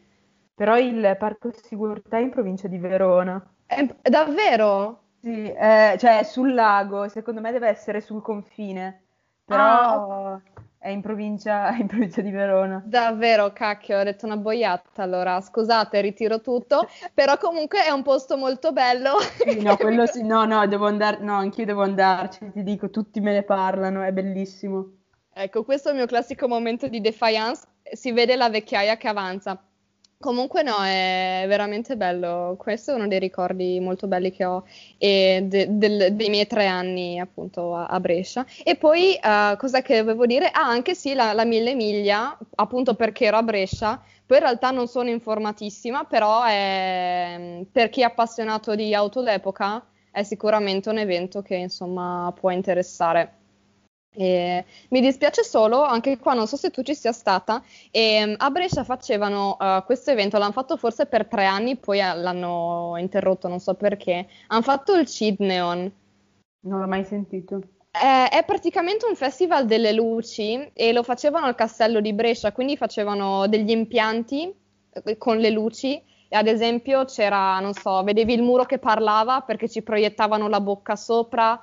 Però 0.55 0.79
il 0.79 1.17
Parco 1.19 1.51
Sigurtà 1.53 2.19
è 2.19 2.21
in 2.21 2.31
provincia 2.31 2.69
di 2.69 2.79
Verona. 2.79 3.45
È, 3.67 3.85
davvero? 4.03 5.01
Sì, 5.21 5.51
eh, 5.51 5.97
cioè 5.99 6.23
sul 6.23 6.55
lago, 6.55 7.09
secondo 7.09 7.41
me 7.41 7.51
deve 7.51 7.69
essere 7.69 8.01
sul 8.01 8.23
confine, 8.23 9.05
però 9.45 9.65
ah. 9.65 10.41
è, 10.79 10.91
in 10.91 11.01
provincia, 11.01 11.75
è 11.75 11.81
in 11.81 11.89
provincia 11.89 12.21
di 12.21 12.31
Verona. 12.31 12.83
Davvero, 12.85 13.53
cacchio, 13.53 13.99
ho 13.99 14.03
detto 14.05 14.27
una 14.27 14.37
boiata 14.37 15.03
allora, 15.03 15.41
scusate, 15.41 16.01
ritiro 16.01 16.41
tutto, 16.41 16.87
però 17.13 17.37
comunque 17.39 17.85
è 17.85 17.91
un 17.91 18.03
posto 18.03 18.37
molto 18.37 18.73
bello. 18.73 19.15
Sì, 19.45 19.61
no, 19.61 19.77
quello 19.77 20.07
sì, 20.07 20.23
no, 20.23 20.45
no, 20.45 20.67
devo 20.69 20.87
andare, 20.87 21.19
no, 21.21 21.35
anch'io 21.35 21.65
devo 21.65 21.83
andarci, 21.83 22.53
ti 22.53 22.63
dico, 22.63 22.91
tutti 22.91 23.19
me 23.21 23.33
ne 23.33 23.43
parlano, 23.43 24.03
è 24.03 24.13
bellissimo. 24.13 24.99
Ecco, 25.33 25.65
questo 25.65 25.89
è 25.89 25.93
il 25.93 25.99
mio 25.99 26.07
classico 26.07 26.47
momento 26.47 26.87
di 26.87 27.01
defiance, 27.01 27.67
si 27.93 28.13
vede 28.13 28.37
la 28.37 28.51
vecchiaia 28.51 28.97
che 28.97 29.09
avanza. 29.09 29.61
Comunque 30.19 30.63
no, 30.63 30.83
è 30.83 31.45
veramente 31.47 31.97
bello. 31.99 32.55
Questo 32.59 32.93
è 32.93 32.95
uno 32.95 33.07
dei 33.09 33.19
ricordi 33.19 33.79
molto 33.81 34.07
belli 34.07 34.31
che 34.31 34.45
ho 34.47 34.65
de- 34.97 35.67
del- 35.69 36.15
dei 36.15 36.31
miei 36.31 36.47
tre 36.47 36.67
anni 36.67 37.21
appunto 37.21 37.75
a, 37.77 37.87
a 37.87 38.01
Brescia. 38.01 38.47
E 38.63 38.77
poi 38.77 39.19
uh, 39.23 39.57
cos'è 39.59 39.83
che 39.83 39.99
dovevo 39.99 40.25
dire? 40.25 40.47
Ah, 40.51 40.67
anche 40.67 40.95
sì, 40.95 41.13
la, 41.13 41.35
la 41.35 41.45
Mille 41.45 41.75
Miglia, 41.75 42.39
appunto 42.55 42.95
perché 42.95 43.27
ero 43.27 43.37
a 43.37 43.43
Brescia. 43.43 44.03
Poi 44.25 44.39
in 44.39 44.43
realtà 44.45 44.71
non 44.71 44.87
sono 44.89 45.11
informatissima, 45.11 46.05
però 46.05 46.43
è, 46.45 47.67
per 47.71 47.91
chi 47.91 48.01
è 48.01 48.05
appassionato 48.05 48.75
di 48.75 48.95
auto 48.95 49.23
d'epoca 49.23 49.85
è 50.11 50.23
sicuramente 50.23 50.89
un 50.89 50.97
evento 50.99 51.43
che 51.43 51.57
insomma 51.57 52.33
può 52.39 52.51
interessare. 52.51 53.43
E 54.17 54.65
mi 54.91 55.01
dispiace 55.01 55.43
solo, 55.43 55.83
anche 55.83 56.19
qua 56.19 56.35
non 56.35 56.47
so 56.47 56.57
se 56.57 56.71
tu 56.71 56.83
ci 56.83 56.95
sia 56.95 57.13
stata, 57.13 57.63
e 57.91 58.35
a 58.37 58.51
Brescia 58.51 58.85
facevano 58.85 59.57
uh, 59.59 59.85
questo 59.85 60.13
evento, 60.13 60.39
l'hanno 60.39 60.53
fatto 60.53 60.77
forse 60.77 61.07
per 61.07 61.27
tre 61.27 61.45
anni, 61.45 61.77
poi 61.77 61.99
uh, 61.99 62.15
l'hanno 62.17 62.95
interrotto, 62.97 63.49
non 63.49 63.59
so 63.59 63.75
perché. 63.75 64.29
Hanno 64.49 64.63
fatto 64.63 64.95
il 64.95 65.07
Cidneon. 65.07 65.93
Non 66.61 66.81
l'ho 66.81 66.87
mai 66.87 67.05
sentito. 67.05 67.61
È, 67.91 68.29
è, 68.31 68.45
praticamente 68.45 69.07
un 69.07 69.15
festival 69.15 69.67
delle 69.67 69.93
luci 69.93 70.71
e 70.73 70.93
lo 70.93 71.03
facevano 71.03 71.47
al 71.47 71.55
castello 71.55 72.01
di 72.01 72.13
Brescia, 72.13 72.53
quindi 72.53 72.77
facevano 72.77 73.47
degli 73.47 73.71
impianti 73.71 74.53
eh, 74.91 75.17
con 75.19 75.39
le 75.39 75.51
luci. 75.51 76.03
Ad 76.31 76.49
esempio 76.49 77.05
c'era, 77.05 77.61
non 77.61 77.73
so, 77.75 78.03
vedevi 78.03 78.33
il 78.33 78.43
muro 78.43 78.65
che 78.65 78.79
parlava 78.79 79.43
perché 79.43 79.69
ci 79.69 79.83
proiettavano 79.83 80.49
la 80.49 80.61
bocca 80.61 80.97
sopra 80.97 81.61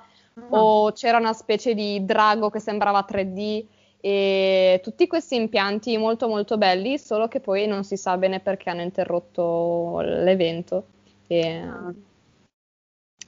o 0.50 0.92
c'era 0.92 1.18
una 1.18 1.32
specie 1.32 1.74
di 1.74 2.04
drago 2.04 2.50
che 2.50 2.60
sembrava 2.60 3.06
3D 3.08 3.64
e 4.00 4.80
tutti 4.82 5.06
questi 5.06 5.36
impianti 5.36 5.96
molto 5.96 6.26
molto 6.26 6.58
belli, 6.58 6.98
solo 6.98 7.28
che 7.28 7.38
poi 7.38 7.66
non 7.68 7.84
si 7.84 7.96
sa 7.96 8.16
bene 8.16 8.40
perché 8.40 8.70
hanno 8.70 8.82
interrotto 8.82 10.00
l'evento. 10.00 10.86
E... 11.26 11.58
Ah. 11.58 11.92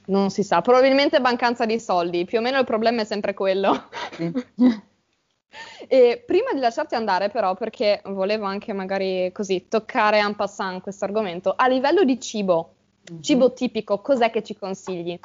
Non 0.07 0.29
si 0.29 0.43
sa, 0.43 0.61
probabilmente 0.61 1.19
mancanza 1.19 1.65
di 1.65 1.79
soldi, 1.79 2.25
più 2.25 2.37
o 2.37 2.41
meno 2.41 2.59
il 2.59 2.65
problema 2.65 3.01
è 3.01 3.05
sempre 3.05 3.33
quello. 3.33 3.85
Sì. 4.11 4.31
e 5.87 6.23
prima 6.23 6.53
di 6.53 6.59
lasciarti 6.59 6.93
andare, 6.93 7.29
però, 7.29 7.55
perché 7.55 8.01
volevo 8.05 8.45
anche 8.45 8.71
magari 8.73 9.31
così 9.31 9.67
toccare 9.67 10.19
en 10.19 10.35
passant 10.35 10.83
questo 10.83 11.05
argomento, 11.05 11.53
a 11.55 11.67
livello 11.67 12.03
di 12.03 12.19
cibo, 12.19 12.73
mm-hmm. 13.11 13.21
cibo 13.21 13.53
tipico, 13.53 14.01
cos'è 14.01 14.29
che 14.29 14.43
ci 14.43 14.55
consigli? 14.55 15.19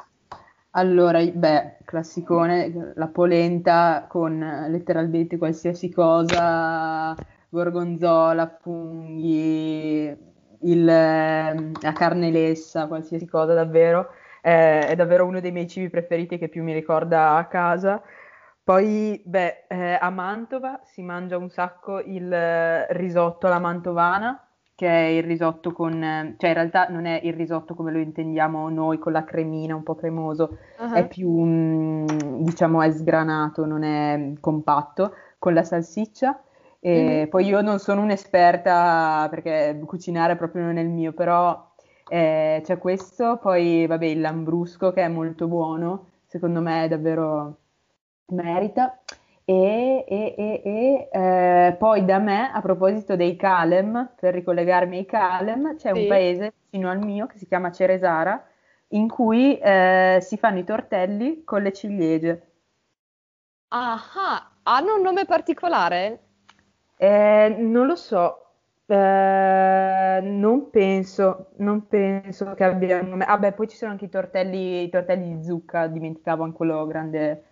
Allora, 0.73 1.21
beh, 1.21 1.79
classicone, 1.83 2.93
la 2.95 3.07
polenta 3.07 4.05
con 4.07 4.39
letteralmente 4.69 5.37
qualsiasi 5.37 5.89
cosa, 5.91 7.13
gorgonzola, 7.49 8.57
funghi, 8.61 10.15
il, 10.61 10.85
la 10.85 11.91
carne 11.93 12.31
lessa, 12.31 12.87
qualsiasi 12.87 13.25
cosa 13.27 13.53
davvero. 13.53 14.11
Eh, 14.41 14.87
è 14.87 14.95
davvero 14.95 15.25
uno 15.25 15.41
dei 15.41 15.51
miei 15.51 15.67
cibi 15.67 15.89
preferiti 15.89 16.37
che 16.37 16.47
più 16.47 16.63
mi 16.63 16.73
ricorda 16.73 17.35
a 17.35 17.45
casa. 17.47 18.01
Poi, 18.63 19.21
beh, 19.25 19.65
eh, 19.67 19.97
a 19.99 20.09
Mantova 20.09 20.79
si 20.85 21.01
mangia 21.01 21.37
un 21.37 21.49
sacco 21.49 21.99
il 21.99 22.33
risotto 22.91 23.47
alla 23.47 23.59
mantovana, 23.59 24.41
che 24.81 24.87
è 24.87 25.09
il 25.09 25.21
risotto 25.21 25.73
con, 25.73 25.91
cioè 26.39 26.49
in 26.49 26.55
realtà 26.55 26.87
non 26.87 27.05
è 27.05 27.19
il 27.21 27.33
risotto 27.33 27.75
come 27.75 27.91
lo 27.91 27.99
intendiamo 27.99 28.67
noi 28.69 28.97
con 28.97 29.11
la 29.11 29.23
cremina 29.23 29.75
un 29.75 29.83
po' 29.83 29.93
cremoso, 29.93 30.57
uh-huh. 30.79 30.93
è 30.93 31.07
più, 31.07 31.29
mm, 31.29 32.05
diciamo, 32.39 32.81
è 32.81 32.89
sgranato, 32.89 33.67
non 33.67 33.83
è 33.83 34.33
compatto, 34.39 35.13
con 35.37 35.53
la 35.53 35.61
salsiccia. 35.61 36.41
E 36.79 37.03
mm-hmm. 37.03 37.27
poi 37.27 37.45
io 37.45 37.61
non 37.61 37.77
sono 37.77 38.01
un'esperta 38.01 39.27
perché 39.29 39.79
cucinare 39.85 40.35
proprio 40.35 40.63
non 40.63 40.77
è 40.77 40.81
il 40.81 40.89
mio, 40.89 41.11
però 41.11 41.73
eh, 42.07 42.61
c'è 42.63 42.79
questo, 42.79 43.37
poi 43.39 43.85
vabbè 43.85 44.05
il 44.07 44.19
lambrusco 44.19 44.91
che 44.93 45.03
è 45.03 45.07
molto 45.07 45.47
buono, 45.47 46.07
secondo 46.25 46.59
me 46.59 46.85
è 46.85 46.87
davvero 46.87 47.57
merita. 48.29 48.99
E, 49.51 50.05
e, 50.07 50.35
e, 50.37 50.61
e 50.63 51.09
eh, 51.11 51.73
poi 51.73 52.05
da 52.05 52.19
me, 52.19 52.49
a 52.53 52.61
proposito 52.61 53.17
dei 53.17 53.35
Calem, 53.35 54.13
per 54.17 54.33
ricollegarmi 54.33 54.99
ai 54.99 55.05
Calem, 55.05 55.75
c'è 55.75 55.91
sì. 55.93 55.99
un 55.99 56.07
paese 56.07 56.53
vicino 56.69 56.89
al 56.89 56.99
mio 56.99 57.27
che 57.27 57.37
si 57.37 57.45
chiama 57.45 57.69
Ceresara, 57.69 58.41
in 58.89 59.09
cui 59.09 59.57
eh, 59.57 60.19
si 60.21 60.37
fanno 60.37 60.59
i 60.59 60.63
tortelli 60.63 61.43
con 61.43 61.63
le 61.63 61.73
ciliegie. 61.73 62.51
Ah, 63.67 63.99
hanno 64.63 64.95
un 64.95 65.01
nome 65.01 65.25
particolare? 65.25 66.19
Eh, 66.95 67.53
non 67.59 67.87
lo 67.87 67.95
so, 67.95 68.53
eh, 68.85 70.19
non 70.21 70.69
penso, 70.69 71.47
non 71.57 71.87
penso 71.87 72.53
che 72.53 72.63
abbia 72.63 73.01
un 73.01 73.09
nome. 73.09 73.25
Ah, 73.25 73.37
beh, 73.37 73.51
poi 73.51 73.67
ci 73.67 73.75
sono 73.75 73.91
anche 73.91 74.05
i 74.05 74.09
tortelli, 74.09 74.83
i 74.83 74.89
tortelli 74.89 75.35
di 75.35 75.43
zucca, 75.43 75.87
dimenticavo 75.87 76.43
anche 76.43 76.55
quello 76.55 76.85
grande 76.85 77.50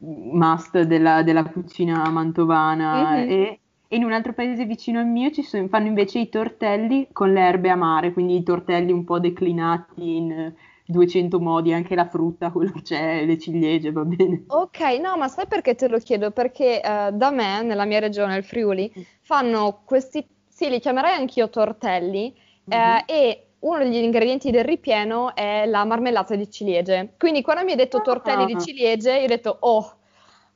must 0.00 0.82
della, 0.82 1.22
della 1.22 1.44
cucina 1.44 2.08
mantovana. 2.10 3.14
Mhm. 3.14 3.28
E, 3.28 3.60
e 3.88 3.96
in 3.96 4.04
un 4.04 4.12
altro 4.12 4.32
paese 4.34 4.64
vicino 4.66 4.98
al 5.00 5.06
mio 5.06 5.30
ci 5.30 5.42
sono, 5.42 5.66
fanno 5.68 5.86
invece 5.86 6.18
i 6.20 6.28
tortelli 6.28 7.08
con 7.12 7.32
le 7.32 7.40
erbe 7.40 7.70
amare, 7.70 8.12
quindi 8.12 8.36
i 8.36 8.42
tortelli 8.42 8.92
un 8.92 9.04
po' 9.04 9.18
declinati 9.18 10.16
in 10.16 10.52
200 10.86 11.40
modi, 11.40 11.72
anche 11.72 11.94
la 11.94 12.08
frutta, 12.08 12.50
quello 12.50 12.72
che 12.72 12.82
c'è, 12.82 13.24
le 13.24 13.38
ciliegie, 13.38 13.92
va 13.92 14.04
bene. 14.04 14.44
Ok, 14.50 14.80
no, 15.00 15.16
ma 15.18 15.28
sai 15.28 15.46
perché 15.46 15.74
te 15.74 15.88
lo 15.88 15.98
chiedo? 15.98 16.30
Perché 16.30 16.80
eh, 16.82 17.10
da 17.12 17.30
me, 17.30 17.62
nella 17.62 17.84
mia 17.84 17.98
regione, 17.98 18.36
il 18.36 18.44
Friuli, 18.44 18.90
fanno 19.20 19.82
questi, 19.84 20.26
sì, 20.48 20.70
li 20.70 20.80
chiamerei 20.80 21.12
anch'io 21.14 21.50
tortelli, 21.50 22.34
eh, 22.66 23.04
Mhm. 23.04 23.04
e 23.06 23.47
uno 23.60 23.78
degli 23.78 23.96
ingredienti 23.96 24.50
del 24.50 24.64
ripieno 24.64 25.34
è 25.34 25.66
la 25.66 25.84
marmellata 25.84 26.34
di 26.36 26.50
ciliegie. 26.50 27.14
Quindi 27.18 27.42
quando 27.42 27.64
mi 27.64 27.70
hai 27.72 27.76
detto 27.76 28.00
tortelli 28.00 28.46
di 28.46 28.54
Ah. 28.54 28.58
ciliegie, 28.58 29.18
io 29.18 29.24
ho 29.24 29.26
detto, 29.26 29.56
oh, 29.60 29.96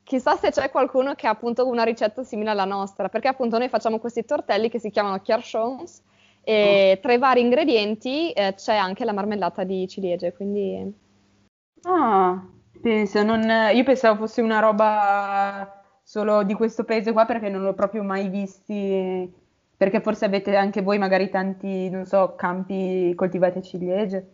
chissà 0.05 0.37
se 0.37 0.51
c'è 0.51 0.71
qualcuno 0.71 1.15
che 1.15 1.27
ha 1.27 1.31
appunto 1.31 1.67
una 1.67 1.83
ricetta 1.85 2.23
simile 2.23 2.51
alla 2.51 2.65
nostra, 2.65 3.09
perché 3.09 3.29
appunto 3.29 3.59
noi 3.59 3.69
facciamo 3.69 3.99
questi 3.99 4.25
tortelli 4.25 4.69
che 4.69 4.79
si 4.79 4.91
chiamano 4.91 5.21
chiarchons, 5.21 6.03
e 6.45 6.99
tra 7.01 7.13
i 7.13 7.19
vari 7.19 7.41
ingredienti 7.41 8.33
eh, 8.33 8.55
c'è 8.55 8.75
anche 8.77 9.05
la 9.05 9.13
marmellata 9.13 9.65
di 9.65 9.87
ciliegie, 9.89 10.33
quindi... 10.33 11.01
Ah, 11.85 12.45
penso, 12.81 13.23
non- 13.23 13.71
io 13.75 13.85
pensavo 13.85 14.21
fosse 14.27 14.41
una 14.41 14.59
roba 14.61 15.83
solo 16.03 16.43
di 16.45 16.55
questo 16.55 16.85
paese 16.85 17.13
qua 17.13 17.25
perché 17.27 17.49
non 17.49 17.63
l'ho 17.63 17.75
proprio 17.75 18.03
mai 18.03 18.29
visti, 18.29 19.33
perché 19.83 20.01
forse 20.01 20.27
avete 20.27 20.55
anche 20.55 20.81
voi 20.81 20.97
magari 20.97 21.29
tanti, 21.29 21.91
non 21.91 22.07
so, 22.07 22.37
campi 22.37 23.13
coltivati 23.17 23.61
ciliegie. 23.63 24.27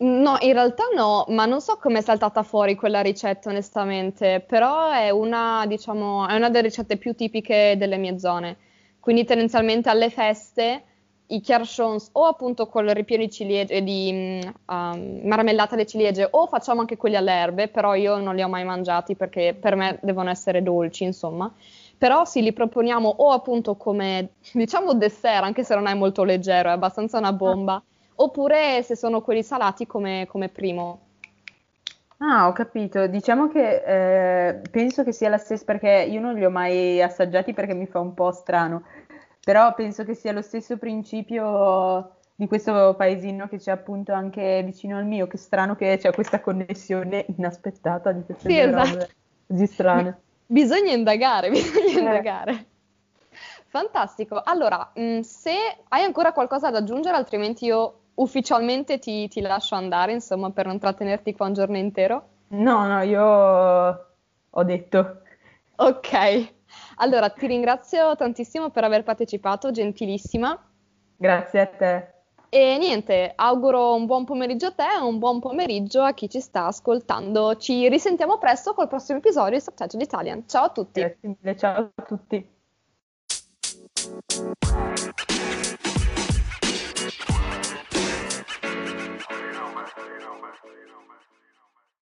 No, 0.00 0.36
in 0.40 0.52
realtà 0.52 0.84
no, 0.94 1.24
ma 1.28 1.46
non 1.46 1.62
so 1.62 1.78
come 1.78 2.00
è 2.00 2.02
saltata 2.02 2.42
fuori 2.42 2.74
quella 2.74 3.00
ricetta, 3.00 3.48
onestamente, 3.48 4.44
però 4.46 4.90
è 4.90 5.08
una, 5.08 5.64
diciamo, 5.66 6.28
è 6.28 6.36
una 6.36 6.50
delle 6.50 6.68
ricette 6.68 6.98
più 6.98 7.14
tipiche 7.14 7.76
delle 7.78 7.96
mie 7.96 8.18
zone. 8.18 8.58
Quindi 9.00 9.24
tendenzialmente 9.24 9.88
alle 9.88 10.10
feste 10.10 10.82
i 11.28 11.40
chiarchons 11.40 12.10
o 12.12 12.26
appunto 12.26 12.66
con 12.66 12.86
il 12.86 12.94
ripieno 12.94 13.24
di 13.24 13.30
ciliegie, 13.30 13.82
di 13.82 14.12
mm, 14.12 14.40
um, 14.66 15.20
marmellata 15.22 15.72
alle 15.72 15.86
ciliegie 15.86 16.28
o 16.30 16.48
facciamo 16.48 16.80
anche 16.80 16.98
quelli 16.98 17.16
alle 17.16 17.32
erbe, 17.32 17.68
però 17.68 17.94
io 17.94 18.18
non 18.18 18.34
li 18.34 18.42
ho 18.42 18.48
mai 18.48 18.64
mangiati 18.64 19.16
perché 19.16 19.56
per 19.58 19.74
me 19.74 19.98
devono 20.02 20.28
essere 20.28 20.62
dolci, 20.62 21.04
insomma. 21.04 21.50
Però 21.98 22.24
sì, 22.24 22.42
li 22.42 22.52
proponiamo 22.52 23.08
o 23.08 23.30
appunto 23.32 23.76
come, 23.76 24.30
diciamo, 24.52 24.94
dessert, 24.94 25.44
anche 25.44 25.64
se 25.64 25.74
non 25.74 25.86
è 25.86 25.94
molto 25.94 26.24
leggero, 26.24 26.68
è 26.68 26.72
abbastanza 26.72 27.18
una 27.18 27.32
bomba. 27.32 27.82
Oppure 28.16 28.82
se 28.82 28.96
sono 28.96 29.20
quelli 29.22 29.42
salati 29.42 29.86
come, 29.86 30.26
come 30.28 30.48
primo. 30.48 31.00
Ah, 32.18 32.48
ho 32.48 32.52
capito. 32.52 33.06
Diciamo 33.06 33.48
che 33.48 34.48
eh, 34.48 34.60
penso 34.70 35.04
che 35.04 35.12
sia 35.12 35.28
la 35.28 35.36
stessa 35.38 35.64
perché 35.64 36.06
io 36.08 36.20
non 36.20 36.34
li 36.34 36.44
ho 36.44 36.50
mai 36.50 37.02
assaggiati 37.02 37.52
perché 37.52 37.74
mi 37.74 37.86
fa 37.86 38.00
un 38.00 38.14
po' 38.14 38.32
strano, 38.32 38.84
però 39.44 39.74
penso 39.74 40.02
che 40.04 40.14
sia 40.14 40.32
lo 40.32 40.40
stesso 40.40 40.78
principio 40.78 42.16
di 42.34 42.46
questo 42.46 42.94
paesino 42.96 43.48
che 43.48 43.58
c'è 43.58 43.70
appunto 43.70 44.12
anche 44.12 44.62
vicino 44.64 44.96
al 44.96 45.04
mio. 45.04 45.26
Che 45.26 45.36
strano 45.36 45.76
che 45.76 45.98
c'è 45.98 46.10
questa 46.12 46.40
connessione 46.40 47.26
inaspettata 47.36 48.12
di 48.12 48.22
queste 48.24 48.48
Sì, 48.48 48.60
due 48.60 48.62
esatto. 48.62 49.08
così 49.46 49.66
strane. 49.66 50.20
Bisogna 50.46 50.92
indagare, 50.92 51.50
bisogna 51.50 51.86
Eh. 51.86 51.98
indagare. 51.98 52.66
Fantastico. 53.68 54.40
Allora, 54.42 54.90
mh, 54.94 55.20
se 55.20 55.52
hai 55.88 56.02
ancora 56.02 56.32
qualcosa 56.32 56.70
da 56.70 56.78
aggiungere, 56.78 57.16
altrimenti 57.16 57.66
io 57.66 58.00
ufficialmente 58.14 58.98
ti, 58.98 59.28
ti 59.28 59.40
lascio 59.40 59.74
andare, 59.74 60.12
insomma, 60.12 60.50
per 60.50 60.66
non 60.66 60.78
trattenerti 60.78 61.34
qua 61.34 61.46
un 61.46 61.52
giorno 61.52 61.76
intero. 61.76 62.28
No, 62.48 62.86
no, 62.86 63.02
io 63.02 63.22
ho 64.50 64.62
detto. 64.64 65.22
Ok. 65.76 66.54
Allora, 66.96 67.28
ti 67.28 67.46
ringrazio 67.46 68.16
tantissimo 68.16 68.70
per 68.70 68.84
aver 68.84 69.02
partecipato, 69.02 69.70
gentilissima. 69.70 70.58
Grazie 71.16 71.60
a 71.60 71.66
te. 71.66 72.14
E 72.48 72.78
niente, 72.78 73.32
auguro 73.34 73.94
un 73.94 74.06
buon 74.06 74.24
pomeriggio 74.24 74.66
a 74.66 74.70
te 74.70 74.84
e 74.84 75.00
un 75.00 75.18
buon 75.18 75.40
pomeriggio 75.40 76.02
a 76.02 76.14
chi 76.14 76.28
ci 76.28 76.40
sta 76.40 76.66
ascoltando. 76.66 77.56
Ci 77.56 77.88
risentiamo 77.88 78.38
presto 78.38 78.72
col 78.72 78.88
prossimo 78.88 79.18
episodio 79.18 79.58
di 79.58 79.60
Subtitle 79.60 80.02
Italian. 80.02 80.44
Ciao 80.46 80.64
a 80.64 80.70
tutti. 80.70 81.00
Grazie 81.00 81.36
mille, 81.40 81.56
ciao 81.56 81.92
a 81.94 82.02
tutti. 82.02 82.54
you 89.28 89.52
know, 89.52 89.74
man. 89.74 89.86
You 89.96 90.18
know, 90.20 90.40
man. 90.40 91.05